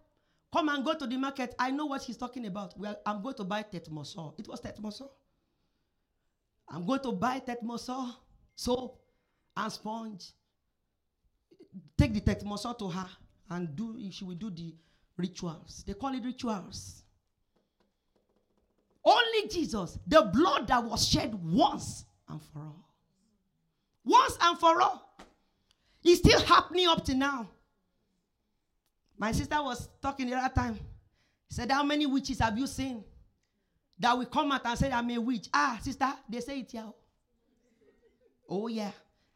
[0.51, 1.55] come and go to the market.
[1.57, 2.77] I know what she's talking about.
[2.77, 4.39] Well, I'm going to buy tetmosol.
[4.39, 5.09] It was tetmosol.
[6.69, 8.15] I'm going to buy tetmosol,
[8.55, 9.01] soap,
[9.55, 10.31] and sponge.
[11.97, 13.07] Take the tetmosol to her
[13.49, 14.73] and do she will do the
[15.17, 15.83] rituals.
[15.85, 17.03] They call it rituals.
[19.03, 22.87] Only Jesus, the blood that was shed once and for all.
[24.03, 25.15] Once and for all.
[26.03, 27.49] It's still happening up to now.
[29.21, 30.73] My sister was talking the other time.
[31.47, 33.03] She said, How many witches have you seen
[33.99, 35.47] that will come out and say, I'm a witch?
[35.53, 36.91] Ah, sister, they say it here.
[38.49, 38.89] Oh, yeah.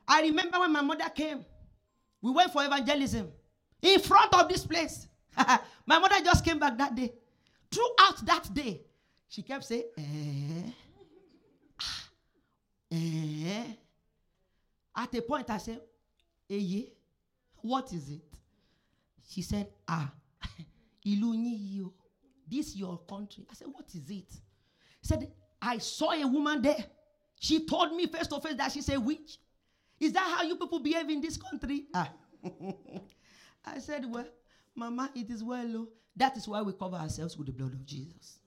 [0.08, 1.45] I remember when my mother came,
[2.19, 3.32] we went for evangelism
[3.80, 5.08] in front of this place.
[5.86, 7.13] my mother just came back that day.
[7.71, 8.82] Throughout that day,
[9.30, 10.71] she kept saying, eh,
[11.80, 12.04] ah,
[12.91, 13.63] eh.
[14.98, 15.82] At a point, I said,
[16.50, 16.86] eh,
[17.62, 18.35] what is it?
[19.28, 20.12] She said, ah,
[21.06, 21.92] ilu
[22.48, 23.46] this your country.
[23.50, 24.34] I said, what is it?
[25.02, 26.86] He said, I saw a woman there.
[27.40, 29.38] She told me face to face that she's a witch.
[30.00, 31.86] Is that how you people behave in this country?
[31.94, 32.12] Ah.
[33.66, 34.28] I said, well,
[34.76, 35.68] Mama, it is well.
[35.76, 35.88] Oh.
[36.16, 38.40] That is why we cover ourselves with the blood of Jesus.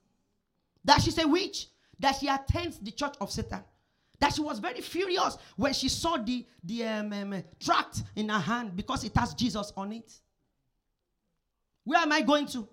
[0.84, 1.68] That she's a witch.
[1.98, 3.64] That she attends the church of Satan.
[4.20, 8.38] That she was very furious when she saw the, the um, um, tract in her
[8.38, 10.12] hand because it has Jesus on it.
[11.88, 12.68] Where am I going to?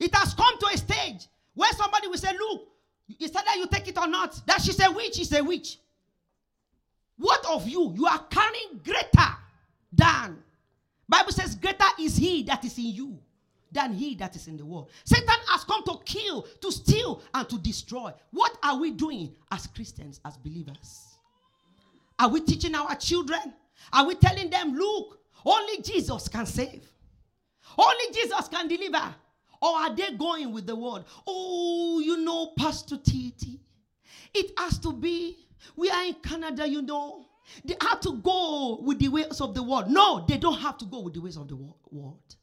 [0.00, 2.66] It has come to a stage where somebody will say, Look,
[3.20, 4.44] it's either you take it or not.
[4.44, 5.78] That she's a witch, she's a witch.
[7.16, 7.94] What of you?
[7.96, 9.28] You are carrying greater
[9.92, 10.38] than.
[11.08, 13.18] Bible says, greater is he that is in you
[13.70, 14.90] than he that is in the world.
[15.04, 18.12] Satan has come to kill, to steal, and to destroy.
[18.32, 21.06] What are we doing as Christians, as believers?
[22.18, 23.54] Are we teaching our children?
[23.92, 26.82] Are we telling them, look, only Jesus can save?
[27.76, 29.14] Only Jesus can deliver?
[29.60, 31.04] Or are they going with the word?
[31.26, 33.60] Oh, you know, Pastor Titi,
[34.32, 37.26] it has to be We are in Canada, you know.
[37.64, 39.90] They have to go with the ways of the world.
[39.90, 42.36] No, they don't have to go with the ways of the world.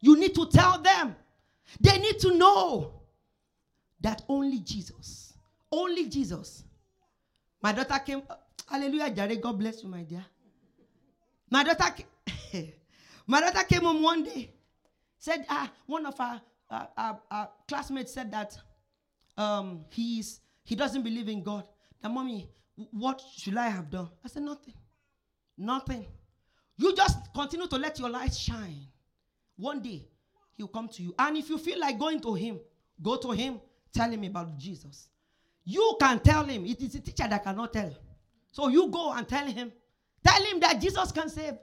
[0.00, 1.16] You need to tell them.
[1.80, 3.00] They need to know
[4.00, 5.32] that only Jesus,
[5.72, 6.64] only Jesus.
[7.62, 8.34] My daughter came, uh,
[8.70, 10.24] hallelujah, Jare, God bless you, my dear.
[11.50, 12.04] My daughter,
[13.26, 14.52] my daughter came home one day,
[15.18, 18.56] said, ah, one of our, our, our, our classmates said that
[19.36, 21.64] um, he's, he doesn't believe in God.
[22.02, 22.48] Now, mommy,
[22.92, 24.08] what should I have done?
[24.24, 24.74] I said, Nothing.
[25.58, 26.06] Nothing.
[26.76, 28.86] You just continue to let your light shine.
[29.56, 30.06] One day,
[30.56, 31.14] he'll come to you.
[31.18, 32.60] And if you feel like going to him,
[33.02, 33.60] go to him,
[33.92, 35.08] tell him about Jesus.
[35.64, 36.66] You can tell him.
[36.66, 37.92] It is a teacher that cannot tell.
[38.52, 39.72] So you go and tell him.
[40.24, 41.54] Tell him that Jesus can save.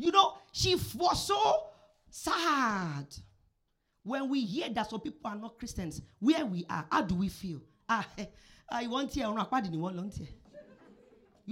[0.00, 1.66] You know, she was so
[2.08, 3.04] sad
[4.02, 6.00] when we hear that some people are not Christians.
[6.18, 7.60] Where we are, how do we feel?
[7.86, 8.06] Ah,
[8.70, 9.36] I want here, you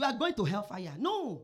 [0.05, 0.95] are going to hellfire.
[0.99, 1.43] No.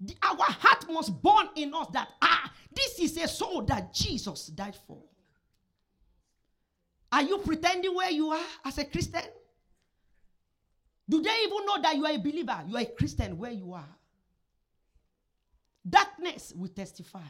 [0.00, 4.46] The, our heart must burn in us that, ah, this is a soul that Jesus
[4.46, 5.02] died for.
[7.12, 9.20] Are you pretending where you are as a Christian?
[11.06, 12.64] Do they even know that you are a believer?
[12.66, 13.88] You are a Christian where you are.
[15.88, 17.20] Darkness will testify.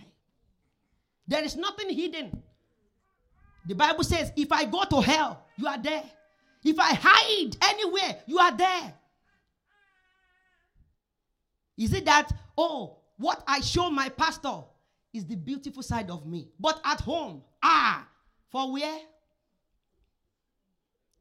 [1.26, 2.42] There is nothing hidden.
[3.66, 6.02] The Bible says, if I go to hell, you are there.
[6.62, 8.94] If I hide anywhere, you are there.
[11.76, 14.62] Is it that, oh, what I show my pastor
[15.12, 16.48] is the beautiful side of me?
[16.58, 18.06] But at home, ah,
[18.50, 19.00] for where?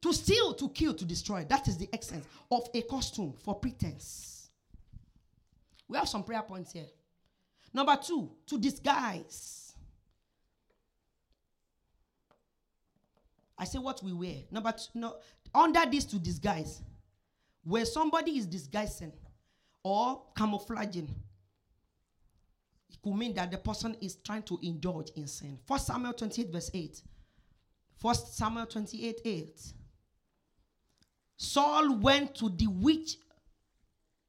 [0.01, 1.45] To steal, to kill, to destroy.
[1.47, 4.49] That is the essence of a costume for pretense.
[5.87, 6.87] We have some prayer points here.
[7.73, 9.73] Number two, to disguise.
[13.57, 14.36] I say what we wear.
[14.51, 15.15] Number two, no,
[15.53, 16.81] under this to disguise.
[17.63, 19.13] Where somebody is disguising,
[19.83, 21.13] or camouflaging.
[22.89, 25.59] It could mean that the person is trying to indulge in sin.
[25.67, 27.01] First Samuel 28, verse 8.
[28.01, 29.62] First Samuel 28, 8.
[31.38, 33.17] Saul went to the witch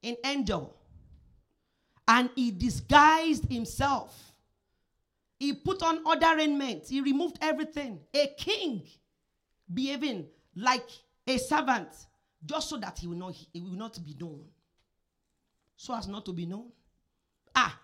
[0.02, 0.66] in Endor
[2.06, 4.32] and he disguised himself.
[5.38, 6.84] He put on other raiment.
[6.88, 8.00] He removed everything.
[8.14, 8.82] A king
[9.72, 10.88] behaving like
[11.26, 11.88] a servant
[12.44, 14.44] just so that he will not, he will not be known
[15.76, 16.70] so as not to be known.
[17.54, 17.78] Ah,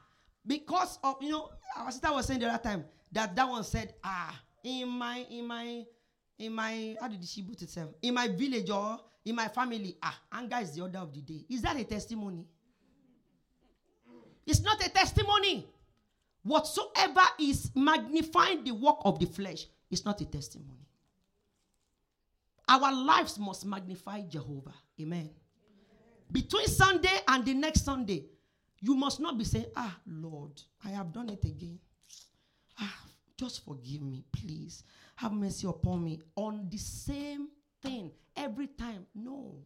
[0.47, 3.95] because of you know, our sister was saying the other time that that one said,
[4.03, 5.85] ah, in my in my
[6.39, 7.91] in my how did she put itself?
[8.03, 11.45] In my village or in my family, ah, anger is the order of the day.
[11.49, 12.47] Is that a testimony?
[14.47, 15.69] It's not a testimony.
[16.43, 20.87] Whatsoever is magnifying the work of the flesh is not a testimony.
[22.69, 24.75] Our lives must magnify Jehovah.
[25.01, 25.31] Amen.
[26.31, 28.27] Between Sunday and the next Sunday,
[28.81, 31.79] you must not be saying, Ah, Lord, I have done it again.
[32.79, 32.99] Ah,
[33.37, 34.85] just forgive me, please.
[35.17, 36.21] Have mercy upon me.
[36.37, 37.49] On the same
[37.83, 39.07] thing every time.
[39.15, 39.57] No.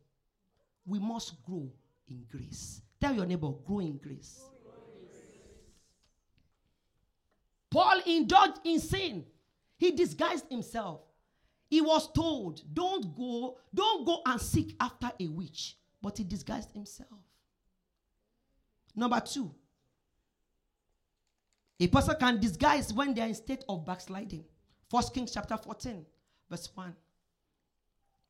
[0.87, 1.70] We must grow
[2.08, 2.80] in grace.
[3.00, 4.40] Tell your neighbor, grow in grace.
[7.74, 9.26] Paul indulged in sin.
[9.76, 11.02] He disguised himself.
[11.68, 16.70] He was told, don't go, don't go and seek after a witch but he disguised
[16.72, 17.08] himself.
[18.94, 19.50] Number two,
[21.80, 24.44] a person can disguise when they are in state of backsliding.
[24.90, 26.04] First Kings chapter 14,
[26.50, 26.94] verse 1.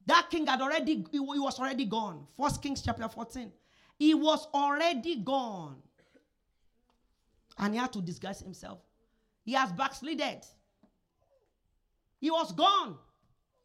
[0.06, 2.28] That king had already, he was already gone.
[2.40, 3.50] First Kings chapter 14.
[3.98, 5.82] He was already gone.
[7.58, 8.78] And he had to disguise himself.
[9.44, 10.44] He has backslided.
[12.20, 12.96] He was gone.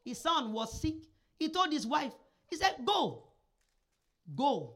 [0.04, 0.96] His son was sick.
[1.38, 2.14] He told his wife,
[2.48, 3.24] he said, Go,
[4.36, 4.76] Go.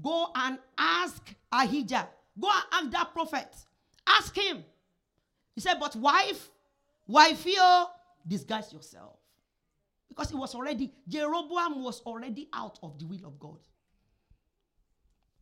[0.00, 2.08] Go and ask Ahijah.
[2.40, 3.54] Go and ask that prophet.
[4.06, 4.64] Ask him.
[5.54, 6.50] He said, But wife,
[7.06, 7.84] wife, you
[8.26, 9.16] disguise yourself.
[10.08, 13.58] Because it was already, Jeroboam was already out of the will of God.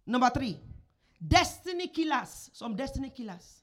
[0.06, 0.58] Number three,
[1.26, 2.50] destiny killers.
[2.52, 3.59] Some destiny killers.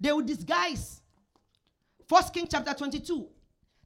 [0.00, 1.00] They will disguise.
[2.06, 3.28] First King chapter 22.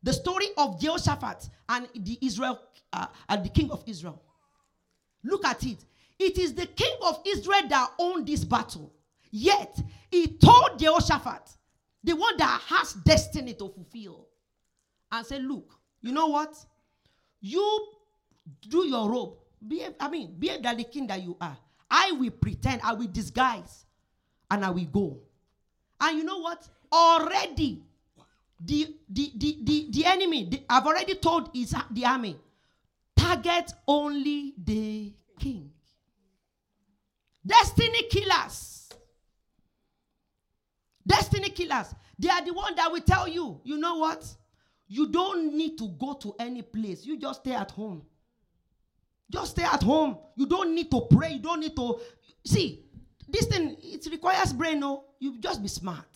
[0.03, 2.59] The story of Jehoshaphat and the Israel
[2.93, 4.23] uh, and the king of Israel.
[5.23, 5.85] Look at it.
[6.19, 8.93] It is the king of Israel that owned this battle.
[9.31, 9.79] Yet
[10.11, 11.43] he told Jehoshaphat,
[12.03, 14.27] the one that has destiny to fulfill,
[15.13, 16.57] and said, Look, you know what?
[17.41, 17.89] You
[18.69, 19.35] do your robe.
[20.01, 21.57] I mean, behave like the king that you are.
[21.91, 23.85] I will pretend, I will disguise,
[24.51, 25.21] and I will go.
[26.01, 26.67] And you know what?
[26.93, 27.83] Already
[28.65, 32.37] the, the, the, the, the enemy, the, I've already told his, the army
[33.17, 35.71] target only the king.
[37.47, 38.91] Destiny killers.
[41.07, 41.95] Destiny killers.
[42.19, 44.25] They are the one that will tell you, you know what?
[44.89, 47.07] You don't need to go to any place.
[47.07, 48.03] You just stay at home.
[49.31, 50.19] Just stay at home.
[50.37, 51.35] You don't need to pray.
[51.35, 52.01] You don't need to
[52.45, 52.85] see
[53.33, 53.77] this thing.
[53.83, 54.81] It requires brain.
[54.81, 56.07] No, you just be smart.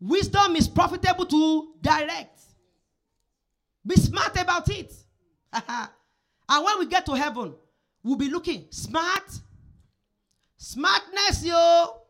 [0.00, 2.40] Wisdom is profitable to direct.
[3.86, 4.92] Be smart about it.
[5.52, 7.54] and when we get to heaven,
[8.02, 9.28] we'll be looking smart.
[10.56, 12.02] Smartness, yo.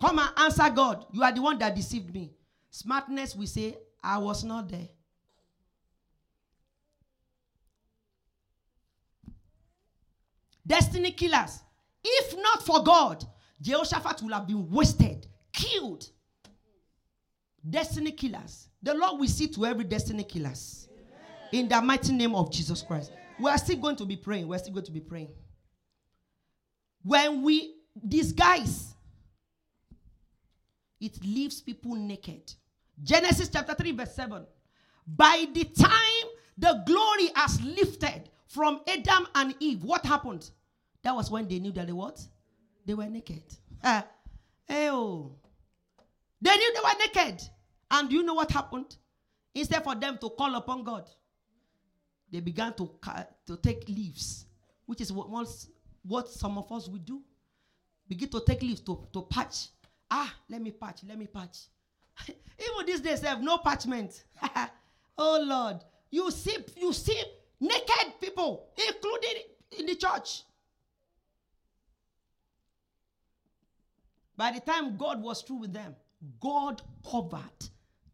[0.00, 1.06] Come and answer God.
[1.12, 2.32] You are the one that deceived me.
[2.70, 4.88] Smartness, we say, I was not there.
[10.66, 11.60] Destiny killers.
[12.04, 13.24] If not for God,
[13.60, 16.08] Jehoshaphat will have been wasted, killed.
[17.68, 18.68] Destiny killers.
[18.82, 20.88] The Lord will see to every destiny killers.
[21.52, 23.12] In the mighty name of Jesus Christ.
[23.40, 24.48] We are still going to be praying.
[24.48, 25.30] We're still going to be praying.
[27.02, 27.74] When we
[28.06, 28.94] disguise,
[31.00, 32.52] it leaves people naked.
[33.02, 34.44] Genesis chapter 3, verse 7.
[35.06, 40.50] By the time the glory has lifted from Adam and Eve, what happened?
[41.08, 42.20] That was when they knew that they what?
[42.84, 43.42] They were naked.
[43.82, 44.02] Uh,
[44.68, 45.32] oh.
[46.38, 47.42] They knew they were naked.
[47.90, 48.94] And you know what happened?
[49.54, 51.08] Instead for them to call upon God,
[52.30, 52.90] they began to,
[53.46, 54.44] to take leaves,
[54.84, 55.30] which is what,
[56.02, 57.22] what some of us would do.
[58.06, 59.68] Begin to take leaves to, to patch.
[60.10, 61.56] Ah, let me patch, let me patch.
[62.28, 64.24] Even these days, they have no parchment.
[65.16, 65.78] oh Lord.
[66.10, 67.18] You see, you see
[67.58, 69.44] naked people, including
[69.78, 70.42] in the church.
[74.38, 75.96] By the time God was through with them,
[76.40, 76.80] God
[77.10, 77.68] covered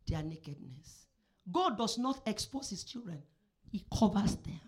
[0.09, 1.05] their nakedness.
[1.53, 3.22] God does not expose his children,
[3.70, 4.61] he covers them.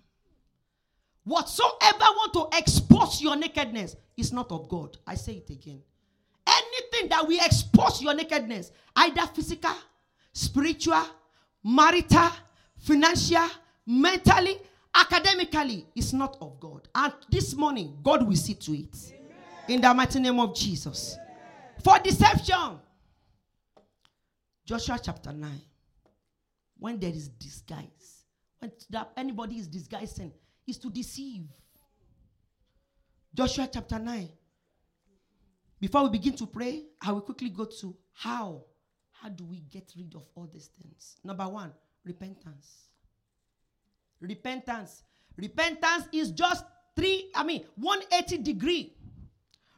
[1.25, 4.99] Whatsoever want to expose your nakedness is not of God.
[5.07, 5.83] I say it again.
[6.47, 9.75] Anything that will expose your nakedness, either physical,
[10.35, 11.03] spiritual,
[11.65, 12.31] marital,
[12.79, 13.49] financial,
[13.87, 14.59] mentally,
[14.95, 16.87] academically, is not of God.
[16.95, 18.97] And this morning, God will see to it.
[19.09, 19.21] Amen.
[19.69, 21.17] In the mighty name of Jesus.
[21.83, 22.81] For deception.
[24.65, 25.61] Joshua chapter 9.
[26.79, 28.25] When there is disguise,
[28.59, 30.33] when that anybody is disguising,
[30.67, 31.45] is to deceive.
[33.33, 34.29] Joshua chapter 9.
[35.81, 38.65] Before we begin to pray, I will quickly go to how.
[39.13, 41.17] How do we get rid of all these things?
[41.25, 41.73] Number one,
[42.05, 42.89] repentance.
[44.21, 45.03] Repentance.
[45.37, 46.65] Repentance is just
[46.95, 48.95] three, I mean, 180 degree,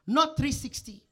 [0.07, 1.03] not 360.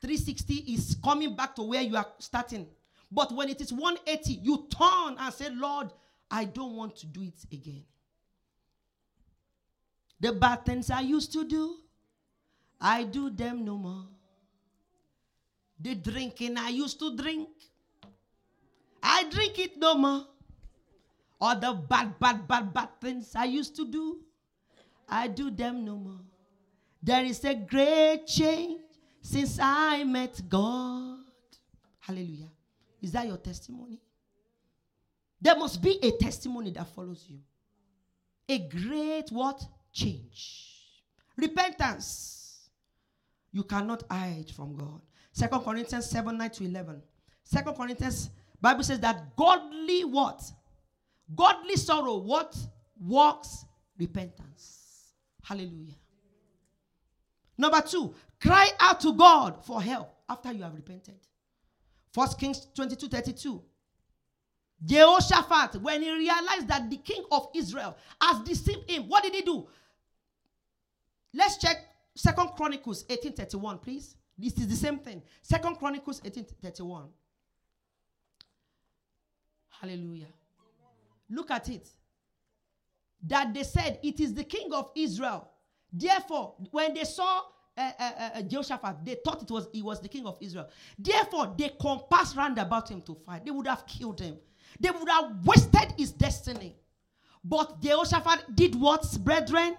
[0.00, 2.66] 360 is coming back to where you are starting.
[3.12, 5.90] But when it is 180, you turn and say, Lord,
[6.30, 7.84] I don't want to do it again.
[10.20, 11.76] The bad things I used to do,
[12.80, 14.04] I do them no more.
[15.80, 17.48] The drinking I used to drink,
[19.02, 20.26] I drink it no more.
[21.40, 24.18] All the bad, bad, bad, bad things I used to do,
[25.08, 26.20] I do them no more.
[27.02, 28.79] There is a great change
[29.20, 31.18] since I met God.
[32.00, 32.50] Hallelujah.
[33.02, 34.00] Is that your testimony?
[35.40, 37.38] There must be a testimony that follows you.
[38.48, 39.62] A great what?
[39.92, 40.66] Change.
[41.36, 42.68] Repentance.
[43.52, 45.00] You cannot hide from God.
[45.32, 47.02] Second Corinthians 7, 9 to 11.
[47.44, 50.42] Second Corinthians, Bible says that godly what?
[51.34, 52.56] Godly sorrow, what?
[53.00, 53.64] Works
[53.98, 55.14] repentance.
[55.42, 55.94] Hallelujah.
[57.60, 61.16] Number two, cry out to God for help after you have repented.
[62.10, 63.62] First Kings 22 32.
[64.82, 69.42] Jehoshaphat, when he realized that the king of Israel has deceived him, what did he
[69.42, 69.68] do?
[71.34, 71.76] Let's check
[72.14, 74.16] Second Chronicles 1831, please.
[74.38, 75.20] This is the same thing.
[75.42, 77.08] Second Chronicles 1831.
[79.68, 80.32] Hallelujah.
[81.28, 81.90] Look at it.
[83.22, 85.49] That they said, It is the king of Israel.
[85.92, 87.42] Therefore, when they saw
[87.76, 90.68] uh, uh, uh, Jehoshaphat, they thought it was he was the king of Israel.
[90.98, 93.44] Therefore, they compassed round about him to fight.
[93.44, 94.36] They would have killed him.
[94.78, 96.76] They would have wasted his destiny.
[97.42, 99.76] But Jehoshaphat did what, brethren?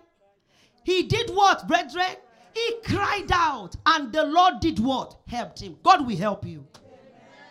[0.84, 2.16] He did what, brethren?
[2.54, 5.20] He cried out, and the Lord did what?
[5.28, 5.78] Helped him.
[5.84, 6.66] God will help you.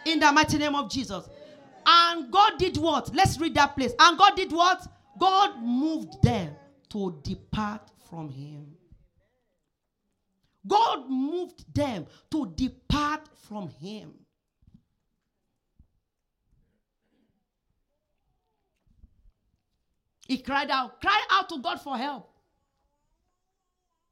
[0.05, 1.29] In the mighty name of Jesus.
[1.87, 3.15] And God did what?
[3.15, 3.93] Let's read that place.
[3.99, 4.87] And God did what?
[5.19, 6.55] God moved them
[6.91, 8.75] to depart from him.
[10.67, 14.13] God moved them to depart from him.
[20.27, 22.31] He cried out, cried out to God for help.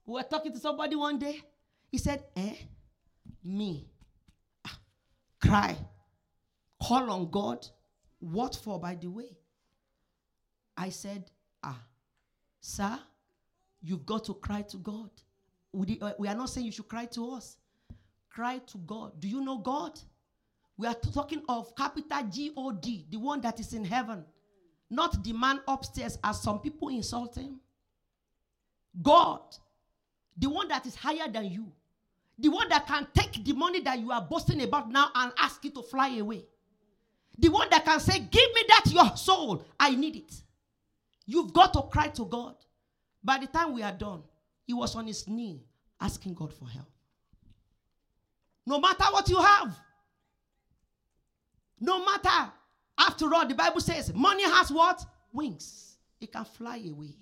[0.07, 1.43] We were talking to somebody one day.
[1.91, 2.55] He said, Eh?
[3.45, 3.87] Me.
[4.67, 4.79] Ah,
[5.41, 5.77] cry.
[6.83, 7.67] Call on God.
[8.21, 9.37] What for, by the way?
[10.77, 11.31] I said,
[11.63, 11.81] Ah,
[12.61, 12.99] sir,
[13.83, 15.11] you've got to cry to God.
[15.73, 17.57] We, uh, we are not saying you should cry to us.
[18.31, 19.21] Cry to God.
[19.21, 19.99] Do you know God?
[20.77, 24.25] We are talking of capital G O D, the one that is in heaven,
[24.89, 27.61] not the man upstairs, as some people insult him.
[29.03, 29.41] God,
[30.37, 31.73] the one that is higher than you,
[32.39, 35.65] the one that can take the money that you are boasting about now and ask
[35.65, 36.45] it to fly away,
[37.37, 40.33] the one that can say, Give me that your soul, I need it.
[41.27, 42.55] You've got to cry to God.
[43.23, 44.23] By the time we are done,
[44.67, 45.63] he was on his knee
[46.01, 46.91] asking God for help.
[48.67, 49.77] No matter what you have,
[51.81, 52.53] no matter,
[52.99, 55.05] after all, the Bible says money has what?
[55.33, 55.97] Wings.
[56.21, 57.15] It can fly away,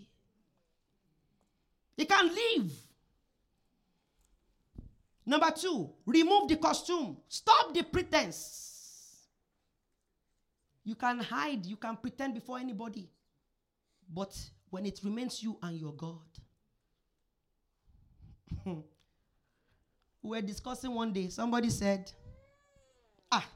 [1.96, 2.72] it can leave.
[5.28, 7.16] Number two, remove the costume.
[7.26, 8.66] Stop the pretense.
[10.84, 13.10] You can hide, you can pretend before anybody.
[14.08, 14.38] But
[14.70, 16.20] when it remains you and your God.
[18.66, 18.82] we
[20.22, 22.10] were discussing one day, somebody said,
[23.30, 23.46] Ah,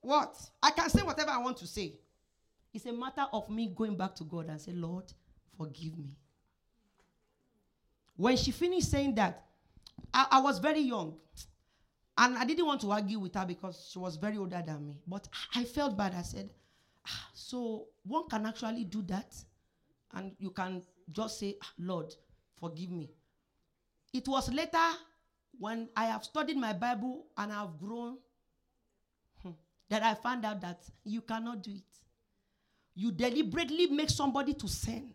[0.00, 0.36] what?
[0.62, 1.98] I can say whatever I want to say.
[2.72, 5.12] It's a matter of me going back to God and say, Lord,
[5.56, 6.16] forgive me.
[8.16, 9.44] When she finished saying that,
[10.12, 11.16] I, I, was very young.
[12.16, 15.00] And I didn't want to argue with her because she was very older than me.
[15.06, 16.14] But I felt bad.
[16.14, 16.50] I said,
[17.06, 19.34] ah, So one can actually do that?
[20.14, 22.14] And you can just say, ah, Lord,
[22.60, 23.10] forgive me.
[24.12, 24.78] It was later
[25.58, 28.18] when I have studied my Bible and I've grown
[29.42, 29.50] hmm,
[29.88, 31.82] that I found out that you cannot do it.
[32.94, 35.14] You deliberately make somebody to sin.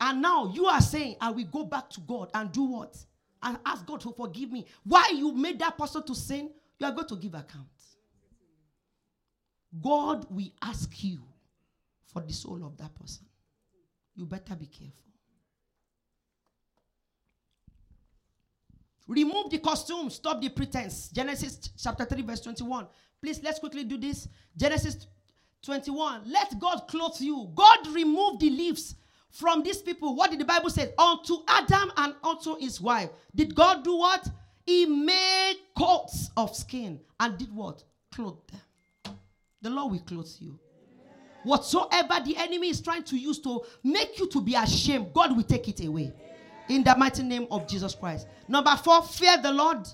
[0.00, 2.96] And now you are saying, I will go back to God and do what?
[3.42, 4.66] And ask God to forgive me.
[4.84, 7.66] Why you made that person to sin, you are going to give account.
[9.82, 11.20] God will ask you
[12.12, 13.26] for the soul of that person.
[14.14, 15.10] You better be careful.
[19.06, 21.08] Remove the costume, stop the pretense.
[21.08, 22.86] Genesis chapter 3, verse 21.
[23.20, 24.28] Please, let's quickly do this.
[24.56, 25.06] Genesis
[25.62, 26.22] 21.
[26.26, 27.50] Let God clothe you.
[27.54, 28.94] God remove the leaves
[29.30, 30.14] from these people.
[30.14, 30.92] What did the Bible say?
[30.96, 33.10] Unto Adam and unto his wife.
[33.34, 34.28] Did God do what?
[34.64, 37.82] He made coats of skin and did what?
[38.14, 39.16] Clothe them.
[39.62, 40.58] The Lord will clothe you.
[41.42, 45.42] Whatsoever the enemy is trying to use to make you to be ashamed, God will
[45.42, 46.12] take it away.
[46.68, 48.26] In the mighty name of Jesus Christ.
[48.46, 49.86] Number four, fear the Lord.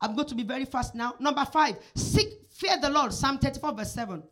[0.00, 1.14] I'm going to be very fast now.
[1.18, 3.12] Number five, seek, fear the Lord.
[3.12, 4.22] Psalm 34, verse 7.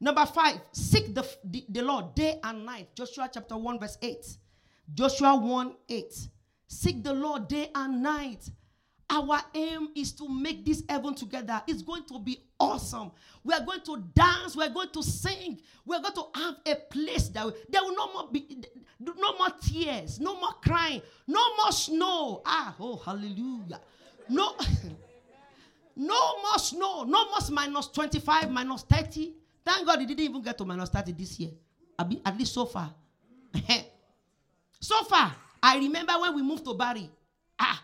[0.00, 2.88] Number five, seek the, the, the, Lord day and night.
[2.94, 4.26] Joshua chapter 1, verse 8.
[4.92, 6.28] Joshua 1 8.
[6.66, 8.50] Seek the Lord day and night.
[9.12, 11.62] Our aim is to make this heaven together.
[11.66, 13.10] It's going to be awesome.
[13.44, 14.56] We are going to dance.
[14.56, 15.60] We are going to sing.
[15.84, 18.64] We are going to have a place that we, there will no more be
[19.00, 22.40] no more tears, no more crying, no more snow.
[22.46, 23.80] Ah, oh hallelujah.
[24.30, 24.54] No,
[25.96, 29.34] no more snow, no more minus 25, minus 30.
[29.62, 31.50] Thank God he didn't even get to minus 30 this year.
[31.98, 32.94] At least so far.
[34.80, 37.10] so far, I remember when we moved to Barrie.
[37.58, 37.82] Ah,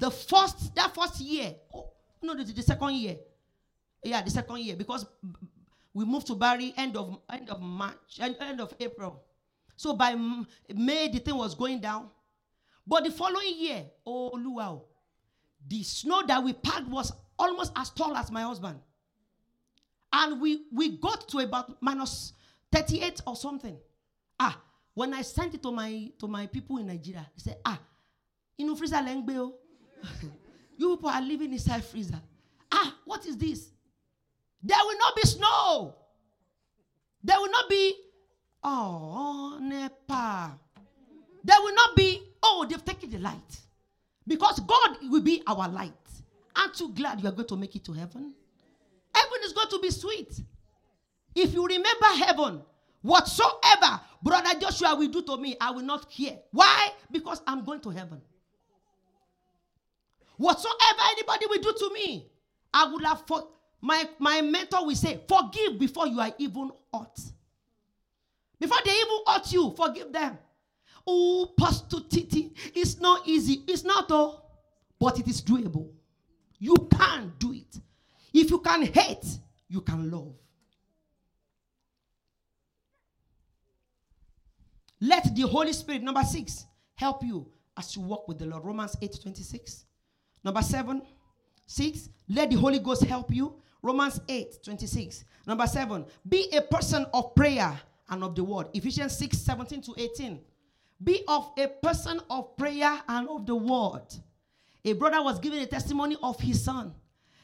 [0.00, 1.54] the first, that first year.
[1.74, 1.90] Oh,
[2.22, 3.16] no, the, the second year.
[4.02, 4.74] Yeah, the second year.
[4.74, 5.06] Because
[5.92, 9.22] we moved to Barrie end of end of March, end, end of April.
[9.76, 10.14] So by
[10.74, 12.08] May, the thing was going down.
[12.86, 14.84] But the following year, oh, wow,
[15.68, 18.78] the snow that we packed was almost as tall as my husband.
[20.12, 22.32] And we, we got to about minus
[22.72, 23.76] 38 or something.
[24.38, 24.60] Ah,
[24.94, 27.78] when I sent it to my to my people in Nigeria, they said, ah,
[28.66, 29.52] know, freezer lengbeo.
[30.76, 32.20] you people are living inside freezer.
[32.72, 33.70] Ah, what is this?
[34.62, 35.94] There will not be snow.
[37.22, 37.94] There will not be,
[38.62, 40.58] oh, NEPA.
[41.44, 43.60] There will not be, oh, they've taken the light.
[44.26, 45.92] Because God will be our light.
[46.56, 48.34] Aren't you glad you are going to make it to heaven?
[49.14, 50.40] Heaven is going to be sweet.
[51.34, 52.62] If you remember heaven,
[53.02, 56.38] whatsoever brother Joshua will do to me, I will not care.
[56.50, 56.92] Why?
[57.10, 58.20] Because I'm going to heaven.
[60.40, 62.26] Whatsoever anybody will do to me,
[62.72, 63.46] I will have for
[63.82, 67.20] my, my mentor will say, forgive before you are even hurt.
[68.58, 70.38] Before they even hurt you, forgive them.
[71.06, 73.64] Oh, Pastor Titi, it's not easy.
[73.68, 74.40] It's not though,
[74.98, 75.90] but it is doable.
[76.58, 77.78] You can do it.
[78.32, 79.26] If you can hate,
[79.68, 80.32] you can love.
[85.02, 86.64] Let the Holy Spirit, number six,
[86.94, 88.64] help you as you walk with the Lord.
[88.64, 89.84] Romans 8 26.
[90.44, 91.02] Number seven,
[91.66, 93.54] six, let the Holy Ghost help you.
[93.82, 95.24] Romans 8 26.
[95.46, 97.78] Number seven, be a person of prayer
[98.08, 98.68] and of the word.
[98.74, 100.40] Ephesians 6 17 to 18.
[101.02, 104.04] Be of a person of prayer and of the word.
[104.84, 106.94] A brother was giving a testimony of his son.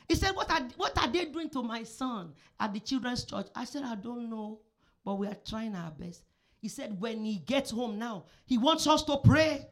[0.09, 3.47] He said, What are, what are they doing to my son at the children's church?
[3.55, 4.61] I said, I don't know,
[5.05, 6.23] but we are trying our best.
[6.61, 9.67] He said, When he gets home now, he wants us to pray.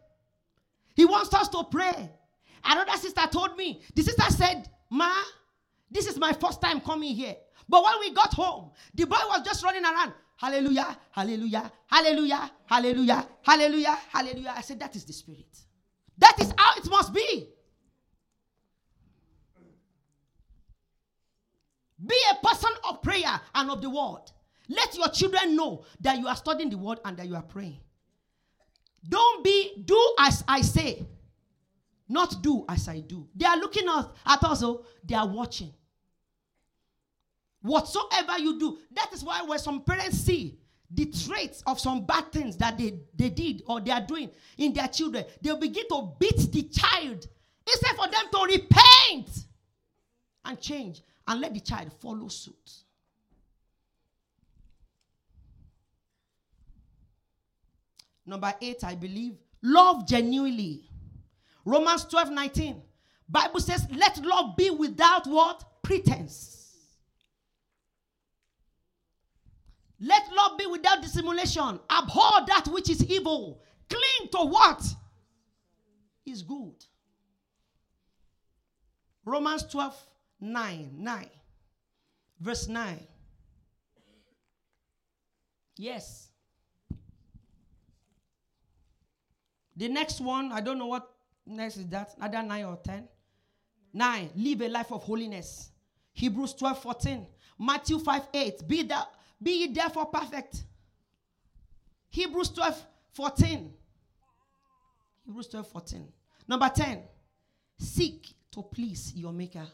[0.94, 2.10] He wants us to pray.
[2.64, 5.12] Another sister told me, the sister said, Ma,
[5.90, 7.36] this is my first time coming here.
[7.68, 10.12] But when we got home, the boy was just running around.
[10.36, 14.54] Hallelujah, hallelujah, hallelujah, hallelujah, hallelujah, hallelujah.
[14.56, 15.46] I said, That is the spirit.
[16.18, 17.48] That is how it must be.
[22.04, 24.22] Be a person of prayer and of the word.
[24.68, 27.80] Let your children know that you are studying the word and that you are praying.
[29.08, 31.04] Don't be, do as I say,
[32.09, 33.26] not do as I do.
[33.34, 35.72] They are looking at, at us, oh, they are watching.
[37.62, 40.59] Whatsoever you do, that is why when some parents see
[40.90, 44.72] the traits of some bad things that they, they did or they are doing in
[44.74, 47.26] their children, they'll begin to beat the child
[47.66, 49.46] instead for them to repent
[50.44, 52.70] and change and let the child follow suit.
[58.26, 60.90] Number eight, I believe, love genuinely.
[61.64, 62.82] Romans 12 19.
[63.28, 65.64] Bible says, let love be without what?
[65.82, 66.54] Pretense.
[70.00, 71.80] Let love be without dissimulation.
[71.90, 73.62] Abhor that which is evil.
[73.88, 74.84] Cling to what
[76.26, 76.84] is good.
[79.24, 79.94] Romans 12
[80.40, 80.90] 9.
[80.98, 81.30] 9.
[82.40, 83.06] Verse 9.
[85.76, 86.28] Yes.
[89.76, 91.13] The next one, I don't know what
[91.47, 93.09] next is that, another 9 or 10.
[93.92, 94.30] 9.
[94.36, 95.70] Live a life of holiness.
[96.12, 97.26] Hebrews 12 14.
[97.59, 98.68] Matthew 5 8.
[98.68, 99.09] Be, that,
[99.42, 100.64] be ye therefore perfect.
[102.09, 103.72] Hebrews 12 14.
[105.26, 106.09] Hebrews 12 14.
[106.49, 107.03] Number 10.
[107.78, 109.66] Seek to please your maker.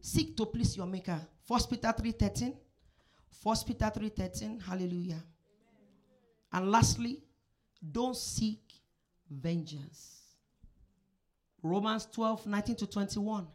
[0.00, 1.20] Seek to please your maker.
[1.46, 2.56] First Peter 3 13.
[3.42, 4.60] First Peter 3 13.
[4.60, 5.22] Hallelujah.
[6.52, 7.22] And lastly,
[7.92, 8.60] don't seek
[9.30, 10.19] vengeance.
[11.62, 13.46] Romans 12, 19 to 21.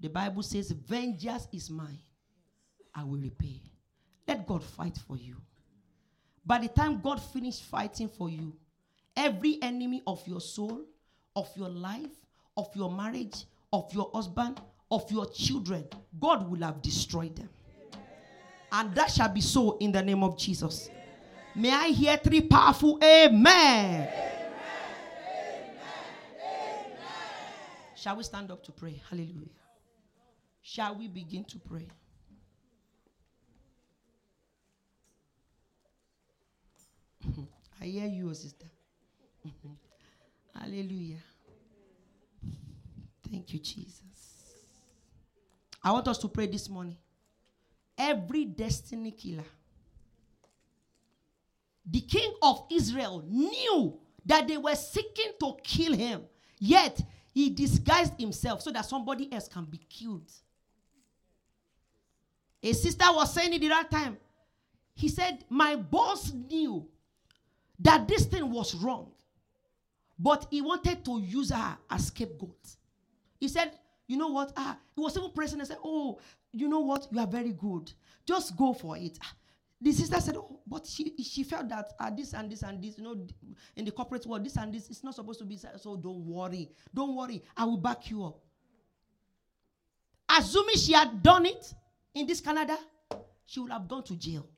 [0.00, 1.98] The Bible says, Vengeance is mine.
[2.94, 3.60] I will repay.
[4.26, 5.36] Let God fight for you.
[6.44, 8.56] By the time God finished fighting for you,
[9.16, 10.82] every enemy of your soul,
[11.34, 12.10] of your life,
[12.56, 14.60] of your marriage, of your husband,
[14.90, 15.84] of your children,
[16.18, 17.48] God will have destroyed them.
[18.72, 20.90] And that shall be so in the name of Jesus.
[21.54, 24.35] May I hear three powerful amen.
[28.06, 29.02] Shall we stand up to pray?
[29.10, 29.50] Hallelujah.
[30.62, 31.88] Shall we begin to pray?
[37.80, 38.66] I hear you, sister.
[40.54, 41.16] Hallelujah.
[43.28, 44.04] Thank you, Jesus.
[45.82, 46.96] I want us to pray this morning.
[47.98, 49.42] Every destiny killer,
[51.84, 56.22] the king of Israel knew that they were seeking to kill him,
[56.60, 57.02] yet
[57.36, 60.32] he disguised himself so that somebody else can be killed.
[62.62, 64.16] A sister was saying it the right time.
[64.94, 66.88] He said, My boss knew
[67.80, 69.10] that this thing was wrong,
[70.18, 72.56] but he wanted to use her as scapegoat.
[73.38, 73.72] He said,
[74.06, 74.54] You know what?
[74.56, 76.18] Ah, he was even pressing and said, Oh,
[76.52, 77.06] you know what?
[77.10, 77.92] You are very good.
[78.24, 79.18] Just go for it.
[79.22, 79.34] Ah,
[79.78, 80.36] the sister said,
[80.66, 83.26] but she, she felt that uh, this and this and this, you know,
[83.76, 85.96] in the corporate world, this and this, it's not supposed to be so.
[85.96, 86.70] Don't worry.
[86.92, 87.42] Don't worry.
[87.56, 88.38] I will back you up.
[90.28, 91.72] Assuming she had done it
[92.14, 92.76] in this Canada,
[93.44, 94.48] she would have gone to jail.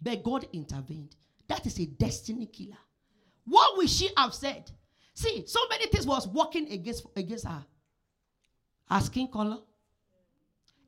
[0.00, 1.14] But God intervened.
[1.46, 2.78] That is a destiny killer.
[3.44, 4.70] What will she have said?
[5.12, 7.64] See, so many things was working against, against her.
[8.90, 9.58] Her skin color.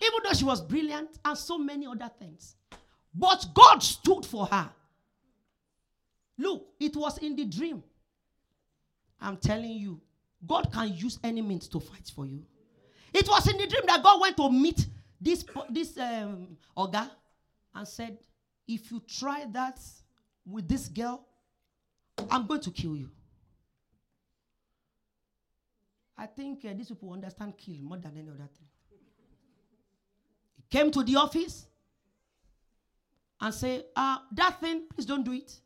[0.00, 2.56] Even though she was brilliant and so many other things.
[3.14, 4.70] But God stood for her.
[6.38, 7.82] Look, it was in the dream.
[9.20, 10.00] I'm telling you,
[10.46, 12.42] God can use any means to fight for you.
[13.12, 14.86] It was in the dream that God went to meet
[15.20, 17.10] this, this um, Oga
[17.74, 18.18] and said,
[18.66, 19.78] If you try that
[20.46, 21.26] with this girl,
[22.30, 23.10] I'm going to kill you.
[26.16, 28.68] I think uh, these people understand kill more than any other thing.
[30.56, 31.66] He came to the office
[33.40, 35.60] and say, uh, that thing, please don't do it.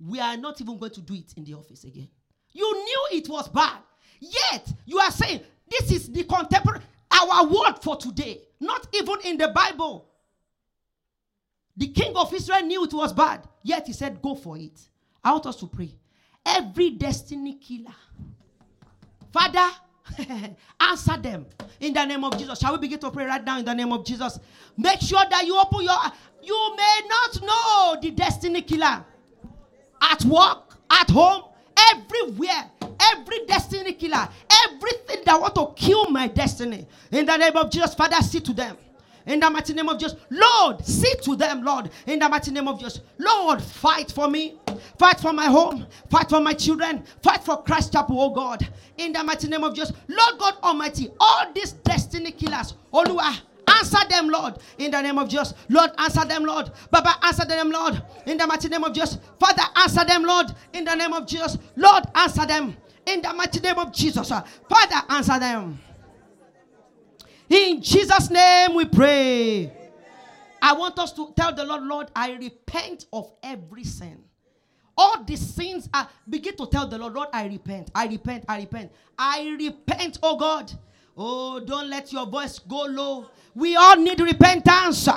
[0.00, 2.08] we are not even going to do it in the office again.
[2.52, 3.78] You knew it was bad.
[4.18, 6.80] Yet you are saying this is the contemporary,
[7.10, 8.40] our word for today.
[8.60, 10.08] Not even in the Bible.
[11.76, 14.78] The king of Israel knew it was bad, yet he said, Go for it.
[15.22, 15.94] I want us to pray.
[16.44, 17.94] Every destiny killer,
[19.32, 19.70] Father,
[20.80, 21.46] answer them
[21.80, 22.58] in the name of Jesus.
[22.58, 24.38] Shall we begin to pray right now in the name of Jesus?
[24.76, 25.96] Make sure that you open your.
[26.42, 29.04] You may not know the destiny killer
[30.00, 31.44] at work, at home,
[31.92, 32.70] everywhere.
[33.12, 34.28] Every destiny killer,
[34.66, 36.86] everything that want to kill my destiny.
[37.10, 38.76] In the name of Jesus, Father, see to them.
[39.26, 41.90] In the mighty name of Jesus, Lord, see to them, Lord.
[42.06, 44.58] In the mighty name of Jesus, Lord, fight for me,
[44.98, 48.66] fight for my home, fight for my children, fight for Christ Chapel, oh God.
[48.96, 53.40] In the mighty name of Jesus, Lord God Almighty, all these destiny killers, Olua,
[53.78, 55.54] Answer them, Lord, in the name of Jesus.
[55.68, 56.70] Lord, answer them, Lord.
[56.90, 59.18] Baba, answer them, Lord, in the mighty name of Jesus.
[59.38, 61.56] Father, answer them, Lord, in the name of Jesus.
[61.76, 64.30] Lord, answer them in the mighty name of Jesus.
[64.30, 65.78] Uh, Father, answer them.
[67.50, 69.72] In Jesus' name we pray.
[70.62, 74.22] I want us to tell the Lord, Lord, I repent of every sin.
[74.96, 78.60] All the sins are begin to tell the Lord, Lord, I repent, I repent, I
[78.60, 80.70] repent, I repent, oh God.
[81.16, 83.30] Oh, don't let your voice go low.
[83.54, 85.08] We all need repentance.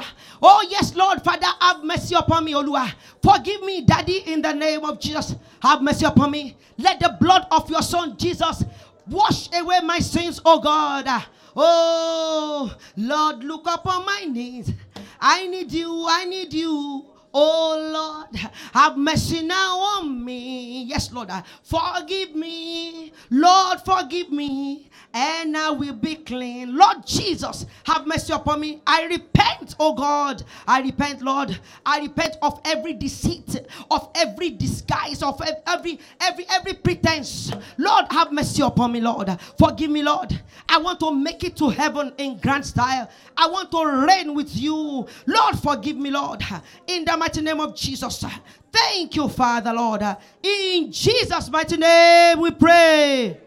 [0.41, 2.91] Oh, yes, Lord, Father, have mercy upon me, Olua.
[3.21, 5.35] Forgive me, Daddy, in the name of Jesus.
[5.61, 6.57] Have mercy upon me.
[6.77, 8.65] Let the blood of your Son, Jesus,
[9.07, 11.07] wash away my sins, oh God.
[11.55, 14.71] Oh, Lord, look upon my knees.
[15.19, 17.12] I need you, I need you.
[17.33, 20.83] Oh Lord, have mercy now on me.
[20.83, 21.31] Yes, Lord,
[21.63, 23.11] forgive me.
[23.31, 26.75] Lord, forgive me and I will be clean.
[26.75, 28.81] Lord Jesus, have mercy upon me.
[28.85, 30.43] I repent, oh God.
[30.67, 31.59] I repent, Lord.
[31.85, 37.51] I repent of every deceit, of every disguise, of every every every pretense.
[37.77, 39.29] Lord, have mercy upon me, Lord.
[39.57, 40.39] Forgive me, Lord.
[40.67, 43.09] I want to make it to heaven in grand style.
[43.37, 45.07] I want to reign with you.
[45.27, 46.41] Lord, forgive me, Lord.
[46.87, 48.25] In the mighty name of Jesus.
[48.69, 50.03] Thank you, Father, Lord.
[50.41, 53.37] In Jesus' mighty name we pray.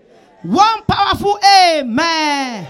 [0.41, 2.67] One powerful amen.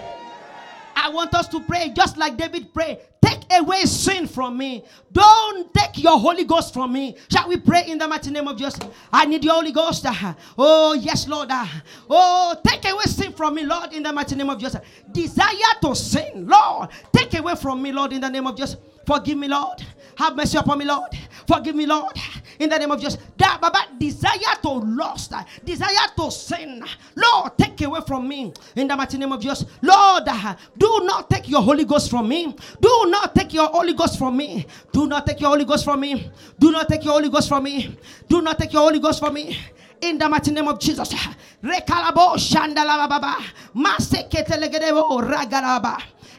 [0.97, 2.99] I want us to pray just like David prayed.
[3.23, 4.83] Take away sin from me.
[5.13, 7.17] Don't take your Holy Ghost from me.
[7.31, 8.81] Shall we pray in the mighty name of Jesus?
[9.13, 10.05] I need your Holy Ghost.
[10.59, 11.51] Oh, yes, Lord.
[12.11, 14.81] Oh, take away sin from me, Lord, in the mighty name of Jesus.
[15.13, 16.89] Desire to sin, Lord.
[17.13, 18.77] Take away from me, Lord, in the name of Jesus.
[19.07, 19.85] Forgive me, Lord.
[20.17, 21.11] Have mercy upon me, Lord.
[21.47, 22.17] Forgive me, Lord.
[22.59, 23.19] In the name of Jesus.
[23.37, 25.33] That Baba desire to lust,
[25.65, 26.83] desire to sin.
[27.15, 28.53] Lord, take away from me.
[28.75, 29.65] In the mighty name of Jesus.
[29.83, 30.25] Lord,
[30.79, 32.57] do not take your Holy Ghost from me.
[32.81, 34.67] Do not take your Holy Ghost from me.
[34.93, 36.31] Do not take your Holy Ghost from me.
[36.59, 37.97] Do not take your Holy Ghost from me.
[38.29, 39.59] Do not take your Holy Ghost from me
[40.01, 41.15] in the mighty name of Jesus.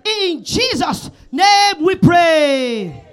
[0.05, 3.06] In Jesus' name we pray.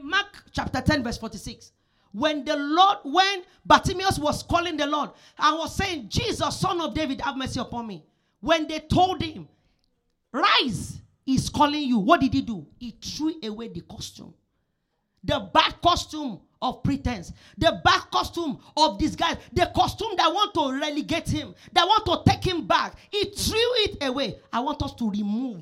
[0.00, 1.72] In Mark chapter 10, verse 46.
[2.12, 6.94] When the Lord, when Bartimaeus was calling the Lord I was saying, Jesus, son of
[6.94, 8.04] David, have mercy upon me.
[8.40, 9.46] When they told him,
[10.32, 11.98] Rise, he's calling you.
[11.98, 12.66] What did he do?
[12.78, 14.32] He threw away the costume.
[15.22, 20.80] The bad costume of pretense, the bad costume of disguise, the costume that want to
[20.80, 22.96] relegate him, that want to take him back.
[23.10, 24.38] He threw it away.
[24.52, 25.60] I want us to remove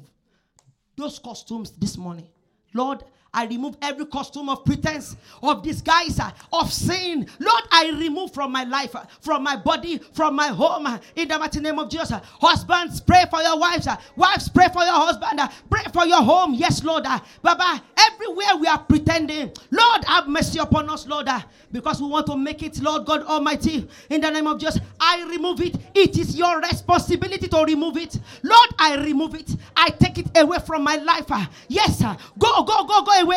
[0.97, 2.29] those costumes this morning.
[2.73, 3.03] Lord,
[3.39, 5.15] I remove every costume of pretense,
[5.45, 6.19] of disguise,
[6.53, 7.25] of sin.
[7.39, 11.61] Lord, I remove from my life, from my body, from my home, in the mighty
[11.61, 12.11] name of Jesus.
[12.41, 13.87] Husbands, pray for your wives.
[14.17, 15.41] Wives, pray for your husband.
[15.71, 16.53] Pray for your home.
[16.55, 17.05] Yes, Lord.
[17.41, 21.29] Baba, everywhere we are pretending, Lord, have mercy upon us, Lord,
[21.71, 24.81] because we want to make it, Lord God Almighty, in the name of Jesus.
[24.99, 25.77] I remove it.
[25.95, 28.19] It is your responsibility to remove it.
[28.43, 29.55] Lord, I remove it.
[29.77, 31.31] I take it away from my life.
[31.69, 32.03] Yes,
[32.37, 33.28] go, go, go, go away.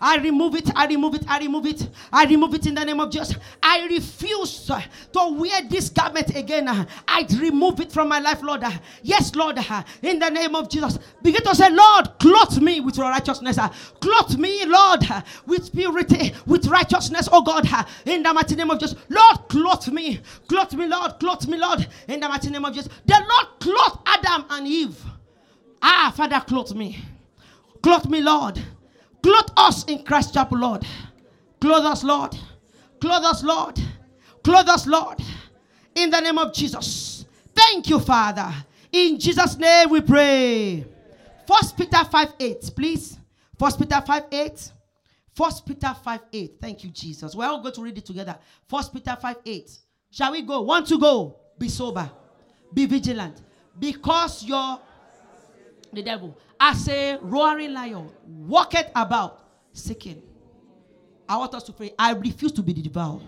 [0.00, 0.70] I remove it.
[0.74, 1.24] I remove it.
[1.28, 1.88] I remove it.
[2.12, 3.36] I remove it in the name of Jesus.
[3.62, 6.68] I refuse to wear this garment again.
[6.68, 8.64] I remove it from my life, Lord.
[9.02, 9.58] Yes, Lord.
[10.02, 10.98] In the name of Jesus.
[11.22, 13.58] Begin to say, Lord, clothe me with your righteousness.
[14.00, 15.04] Clothe me, Lord,
[15.46, 17.66] with purity, with righteousness, oh God.
[18.04, 18.96] In the mighty name of Jesus.
[19.08, 20.20] Lord, clothe me.
[20.48, 21.18] Clothe me, Lord.
[21.18, 21.86] Clothe me, Lord.
[22.06, 22.92] In the mighty name of Jesus.
[23.06, 25.02] The Lord clothed Adam and Eve.
[25.82, 26.98] Ah, Father, clothe me.
[27.82, 28.60] Clothe me, Lord.
[29.22, 30.86] Clothe us in Christ Chapel, Lord.
[31.60, 32.36] Clothe us, Lord.
[33.00, 33.78] Clothe us, Lord.
[34.42, 35.18] Clothe us, Lord.
[35.94, 37.26] In the name of Jesus.
[37.54, 38.52] Thank you, Father.
[38.92, 40.86] In Jesus' name we pray.
[41.46, 43.18] First Peter 5 8, please.
[43.58, 44.72] First Peter 5 8.
[45.34, 46.56] First Peter 5 8.
[46.60, 47.34] Thank you, Jesus.
[47.34, 48.38] We're all going to read it together.
[48.68, 49.78] First Peter 5 8.
[50.10, 50.62] Shall we go?
[50.62, 51.36] Want to go?
[51.58, 52.10] Be sober.
[52.72, 53.42] Be vigilant.
[53.78, 54.80] Because you're
[55.92, 60.22] the devil, as a roaring lion, walketh about seeking.
[61.28, 61.92] I want us to pray.
[61.98, 63.22] I refuse to be devoured.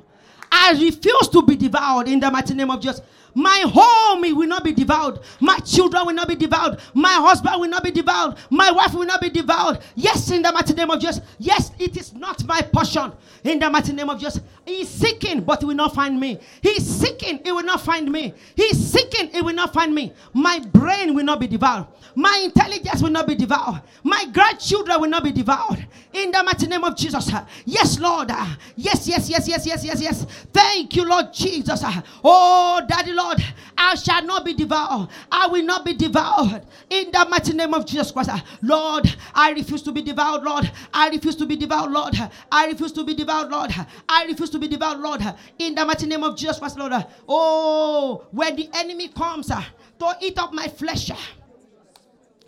[0.51, 3.01] I refuse to be devoured in the mighty name of Jesus.
[3.35, 5.21] My home will not be devoured.
[5.41, 6.81] My children will not be devoured.
[6.95, 8.37] My husband will not be devoured.
[8.51, 9.79] My wife will not be devoured.
[9.95, 11.21] Yes, in the mighty name of Jesus.
[11.39, 13.13] Yes, it is not my portion.
[13.45, 14.41] In the mighty name of Jesus.
[14.67, 16.39] He's seeking, but he will not find me.
[16.63, 18.35] He's seeking, he will not find me.
[18.55, 20.13] He's seeking, he will not find me.
[20.33, 21.87] My brain will not be devoured.
[22.15, 23.83] My intelligence will not be devoured.
[24.03, 25.87] My grandchildren will not be devoured.
[26.13, 27.31] In the mighty name of Jesus.
[27.65, 28.31] Yes, Lord.
[28.77, 30.27] Yes, yes, yes, yes, yes, yes, yes.
[30.53, 31.83] Thank you, Lord Jesus.
[32.25, 33.45] Oh, Daddy, Lord,
[33.77, 35.09] I shall not be devoured.
[35.31, 36.63] I will not be devoured.
[36.89, 38.31] In the mighty name of Jesus Christ.
[38.63, 40.71] Lord, I refuse to be devoured, Lord.
[40.93, 42.15] I refuse to be devoured, Lord.
[42.51, 43.73] I refuse to be devoured, Lord.
[44.09, 45.23] I refuse to be devoured, Lord.
[45.59, 46.93] In the mighty name of Jesus Christ, Lord.
[47.29, 49.63] Oh, when the enemy comes uh,
[49.99, 51.17] to eat up my flesh, uh,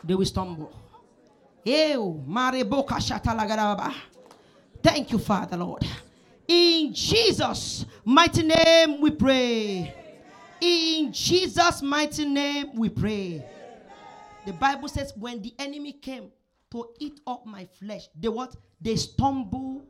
[0.04, 0.72] they will stumble.
[4.82, 5.86] Thank you, Father, Lord.
[6.48, 10.01] In Jesus' mighty name we pray.
[10.62, 13.44] In Jesus' mighty name we pray.
[14.46, 16.30] The Bible says, when the enemy came
[16.70, 18.54] to eat up my flesh, they what?
[18.80, 19.82] They stumble.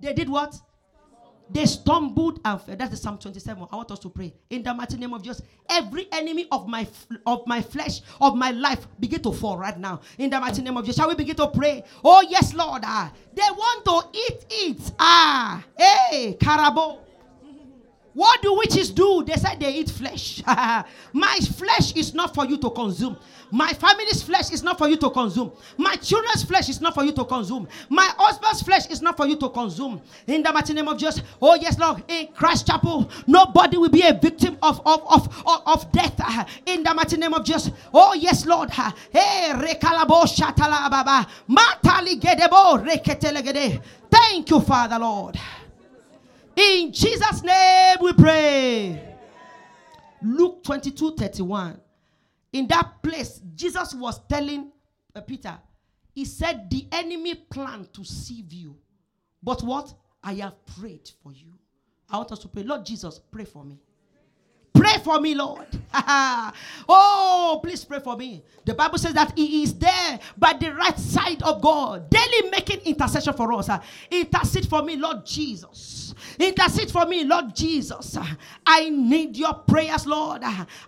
[0.00, 0.58] They did what?
[1.50, 2.74] They stumbled and fell.
[2.74, 3.66] That's the Psalm 27.
[3.70, 4.32] I want us to pray.
[4.48, 6.88] In the mighty name of Jesus, every enemy of my
[7.26, 10.00] of my flesh, of my life, begin to fall right now.
[10.16, 10.96] In the mighty name of Jesus.
[10.96, 11.84] Shall we begin to pray?
[12.02, 12.80] Oh, yes, Lord.
[12.86, 14.92] Ah, they want to eat it.
[14.98, 17.01] Ah, hey, carabo.
[18.14, 19.24] What do witches do?
[19.26, 20.42] They say they eat flesh.
[21.12, 23.16] My flesh is not for you to consume.
[23.50, 25.52] My family's flesh is not for you to consume.
[25.76, 27.68] My children's flesh is not for you to consume.
[27.90, 30.00] My husband's flesh is not for you to consume.
[30.26, 31.22] In the mighty name of Jesus.
[31.40, 32.02] Oh, yes, Lord.
[32.08, 36.18] In Christ Chapel, nobody will be a victim of, of, of, of, of death.
[36.66, 37.70] In the mighty name of Jesus.
[37.92, 38.70] Oh, yes, Lord.
[38.70, 41.26] Hey, rekalabo shatala baba.
[41.48, 43.82] Matali gedebo reketelegede.
[44.10, 45.38] Thank you, Father, Lord.
[46.56, 49.14] In Jesus' name we pray.
[50.22, 51.80] Luke 22 31
[52.52, 54.70] in that place, Jesus was telling
[55.14, 55.58] uh, Peter,
[56.14, 58.76] He said, The enemy planned to sieve you.
[59.42, 59.94] But what?
[60.22, 61.52] I have prayed for you.
[62.08, 62.62] I want us to pray.
[62.62, 63.80] Lord Jesus, pray for me.
[64.74, 65.66] Pray for me, Lord.
[66.88, 68.42] oh, please pray for me.
[68.64, 72.80] The Bible says that He is there by the right side of God, daily making
[72.80, 73.68] intercession for us.
[74.10, 76.14] Intercede for me, Lord Jesus.
[76.38, 78.16] Intercede for me, Lord Jesus.
[78.66, 80.42] I need your prayers, Lord.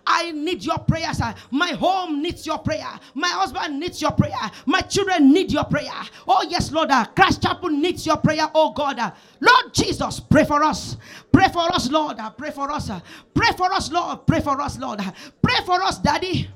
[0.05, 1.21] I need your prayers.
[1.51, 2.87] My home needs your prayer.
[3.13, 4.33] My husband needs your prayer.
[4.65, 5.91] My children need your prayer.
[6.27, 6.89] Oh, yes, Lord.
[7.15, 8.97] Christ Chapel needs your prayer, oh God.
[9.39, 10.97] Lord Jesus, pray for us.
[11.31, 12.17] Pray for us, Lord.
[12.37, 12.89] Pray for us.
[13.33, 14.25] Pray for us, Lord.
[14.25, 15.01] Pray for us, Lord.
[15.41, 16.49] Pray for us, Daddy.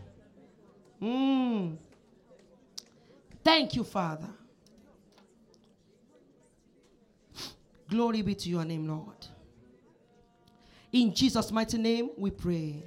[1.01, 1.77] Mm.
[3.43, 4.29] Thank you, Father.
[7.89, 9.25] Glory be to your name, Lord.
[10.91, 12.83] In Jesus' mighty name, we pray.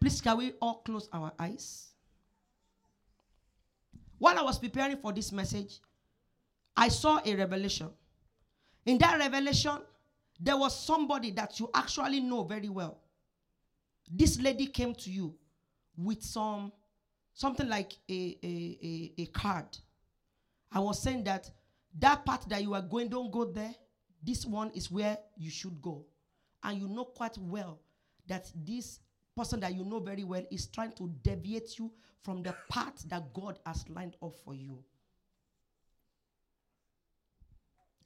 [0.00, 1.88] Please, can we all close our eyes?
[4.18, 5.80] While I was preparing for this message,
[6.76, 7.88] I saw a revelation.
[8.84, 9.78] In that revelation,
[10.40, 12.98] there was somebody that you actually know very well.
[14.10, 15.34] This lady came to you
[15.96, 16.72] with some
[17.32, 19.76] something like a, a, a, a card.
[20.70, 21.50] I was saying that
[21.98, 23.74] that part that you are going, don't go there.
[24.22, 26.04] This one is where you should go.
[26.62, 27.80] And you know quite well
[28.26, 29.00] that this
[29.36, 33.32] person that you know very well is trying to deviate you from the path that
[33.34, 34.82] God has lined up for you.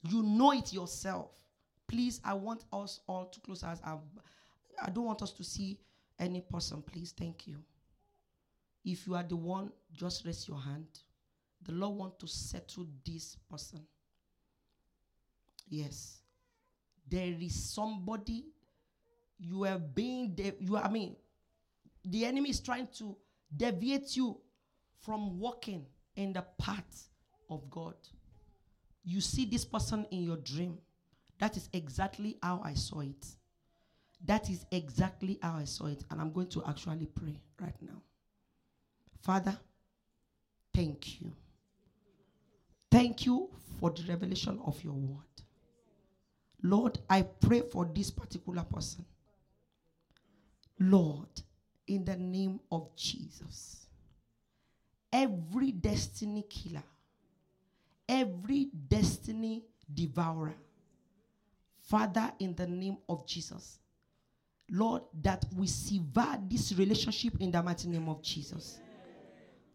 [0.03, 1.31] You know it yourself.
[1.89, 3.79] Please, I want us all to close our eyes.
[4.81, 5.79] I don't want us to see
[6.19, 7.13] any person, please.
[7.17, 7.55] Thank you.
[8.85, 10.87] If you are the one, just raise your hand.
[11.63, 13.81] The Lord want to settle this person.
[15.67, 16.19] Yes.
[17.09, 18.45] There is somebody
[19.39, 21.15] you are being de- you I mean
[22.05, 23.15] the enemy is trying to
[23.55, 24.37] deviate you
[24.99, 25.85] from walking
[26.15, 27.07] in the path
[27.49, 27.95] of God.
[29.03, 30.77] You see this person in your dream.
[31.39, 33.25] That is exactly how I saw it.
[34.25, 36.03] That is exactly how I saw it.
[36.11, 38.01] And I'm going to actually pray right now.
[39.21, 39.57] Father,
[40.73, 41.31] thank you.
[42.91, 45.23] Thank you for the revelation of your word.
[46.61, 49.05] Lord, I pray for this particular person.
[50.79, 51.29] Lord,
[51.87, 53.87] in the name of Jesus,
[55.11, 56.83] every destiny killer,
[58.07, 59.63] every destiny
[59.93, 60.55] devourer.
[61.89, 63.79] Father, in the name of Jesus,
[64.69, 68.79] Lord, that we sever this relationship in the mighty name of Jesus.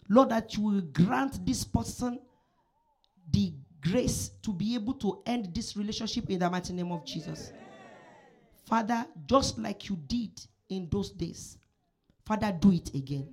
[0.09, 2.21] Lord, that you will grant this person
[3.33, 7.53] the grace to be able to end this relationship in the mighty name of Jesus.
[8.65, 10.31] Father, just like you did
[10.69, 11.59] in those days,
[12.25, 13.29] Father, do it again.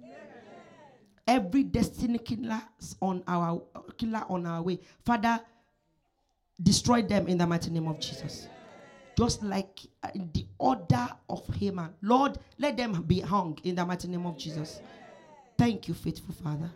[1.27, 2.63] Every destiny killer
[2.99, 3.61] on our
[3.95, 5.39] killer on our way, Father,
[6.59, 8.47] destroy them in the mighty name of Jesus.
[9.21, 14.07] Just like uh, the order of Haman, Lord, let them be hung in the mighty
[14.07, 14.81] name of Jesus.
[15.59, 16.71] Thank you, faithful Father.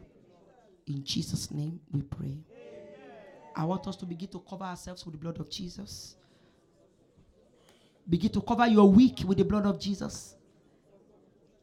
[0.85, 2.37] In Jesus' name we pray.
[3.55, 6.17] I want us to begin to cover ourselves with the blood of Jesus.
[8.07, 10.35] Begin to cover your week with the blood of Jesus.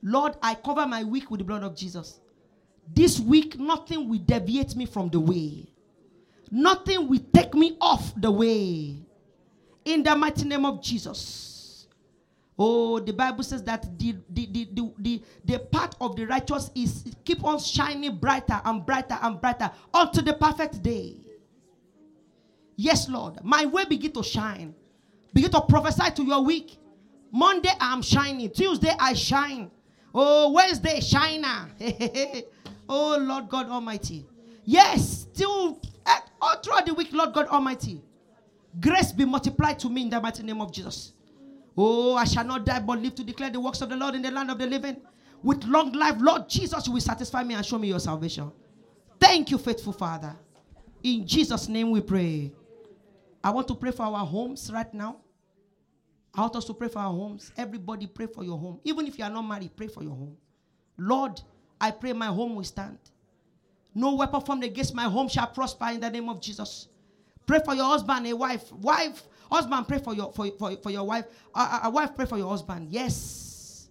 [0.03, 2.19] Lord, I cover my week with the blood of Jesus.
[2.93, 5.65] This week, nothing will deviate me from the way.
[6.51, 9.07] Nothing will take me off the way.
[9.85, 11.87] In the mighty name of Jesus.
[12.59, 17.05] Oh, the Bible says that the, the, the, the, the, path of the righteous is
[17.25, 21.17] keep on shining brighter and brighter and brighter until the perfect day.
[22.77, 23.43] Yes, Lord.
[23.43, 24.75] My way begin to shine.
[25.33, 26.77] Begin to prophesy to your week.
[27.33, 28.51] Monday, I'm shining.
[28.51, 29.71] Tuesday, I shine.
[30.15, 31.71] Oh, Wednesday, shiner.
[32.89, 34.27] oh, Lord God Almighty.
[34.65, 38.03] Yes, still eh, all throughout the week, Lord God Almighty.
[38.81, 41.13] Grace be multiplied to me in the mighty name of Jesus.
[41.77, 44.23] Oh, I shall not die but live to declare the works of the Lord in
[44.23, 44.97] the land of the living.
[45.43, 48.53] With long life, Lord Jesus, you will satisfy me and show me your salvation.
[49.19, 50.37] Thank you, faithful Father.
[51.03, 52.53] In Jesus' name we pray.
[53.43, 55.17] I want to pray for our homes right now.
[56.35, 57.53] I want us to pray for our homes.
[57.57, 58.81] Everybody pray for your home.
[58.85, 60.37] Even if you are not married, pray for your home.
[60.97, 61.41] Lord,
[61.81, 62.99] I pray my home will stand.
[63.95, 66.89] No weapon formed against my home shall prosper in the name of Jesus.
[67.53, 68.73] Pray for your husband, a wife.
[68.73, 71.27] Wife, husband, pray for your for, for, for your wife.
[71.55, 72.89] A, a wife, pray for your husband.
[72.91, 73.89] Yes.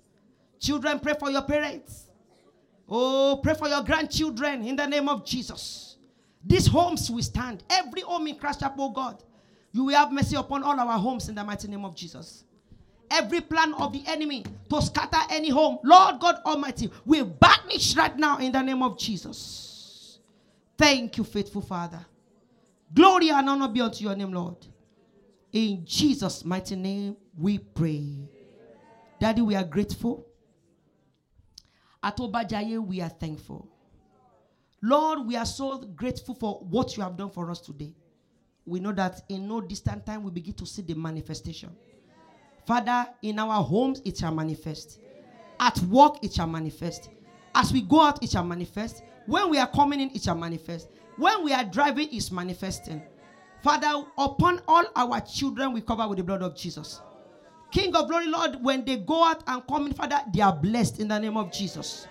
[0.59, 2.07] Children, pray for your parents.
[2.89, 5.97] Oh, pray for your grandchildren in the name of Jesus.
[6.43, 7.63] These homes will stand.
[7.69, 9.23] Every home in Christ Chapel, oh God.
[9.71, 12.45] You will have mercy upon all our homes in the mighty name of Jesus.
[13.11, 18.17] Every plan of the enemy to scatter any home, Lord God Almighty, we banish right
[18.17, 20.17] now in the name of Jesus.
[20.79, 22.03] Thank you, faithful Father.
[22.93, 24.57] Glory and honor be unto your name, Lord.
[25.51, 28.17] In Jesus' mighty name, we pray.
[29.19, 30.25] Daddy, we are grateful.
[32.03, 33.67] At Obajaye, we are thankful.
[34.81, 37.93] Lord, we are so grateful for what you have done for us today
[38.65, 41.69] we know that in no distant time we begin to see the manifestation.
[42.65, 44.99] Father, in our homes, it shall manifest.
[45.59, 47.09] At work, it shall manifest.
[47.55, 49.03] As we go out, it shall manifest.
[49.25, 50.87] When we are coming in, it shall manifest.
[51.17, 53.01] When we are driving, is manifesting.
[53.61, 57.01] Father, upon all our children, we cover with the blood of Jesus.
[57.71, 60.99] King of glory, Lord, when they go out and come in, Father, they are blessed
[60.99, 62.07] in the name of Jesus.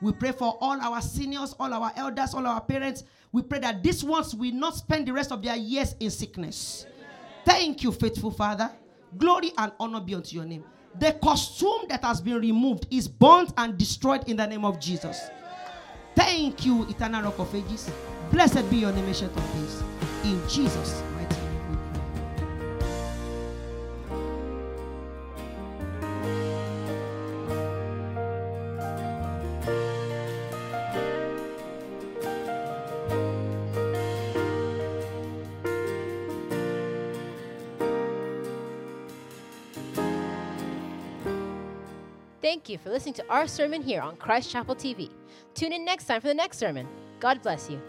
[0.00, 3.04] We pray for all our seniors, all our elders, all our parents.
[3.32, 6.86] We pray that these ones will not spend the rest of their years in sickness.
[7.44, 8.70] Thank you, faithful Father.
[9.16, 10.64] Glory and honor be unto your name.
[10.98, 15.28] The costume that has been removed is burnt and destroyed in the name of Jesus.
[16.14, 17.90] Thank you, eternal rock of ages.
[18.30, 19.82] Blessed be your name, ancient of days.
[20.24, 21.46] In Jesus' mighty name.
[42.42, 45.10] Thank you for listening to our sermon here on Christ Chapel TV.
[45.54, 46.86] Tune in next time for the next sermon.
[47.18, 47.80] God bless you.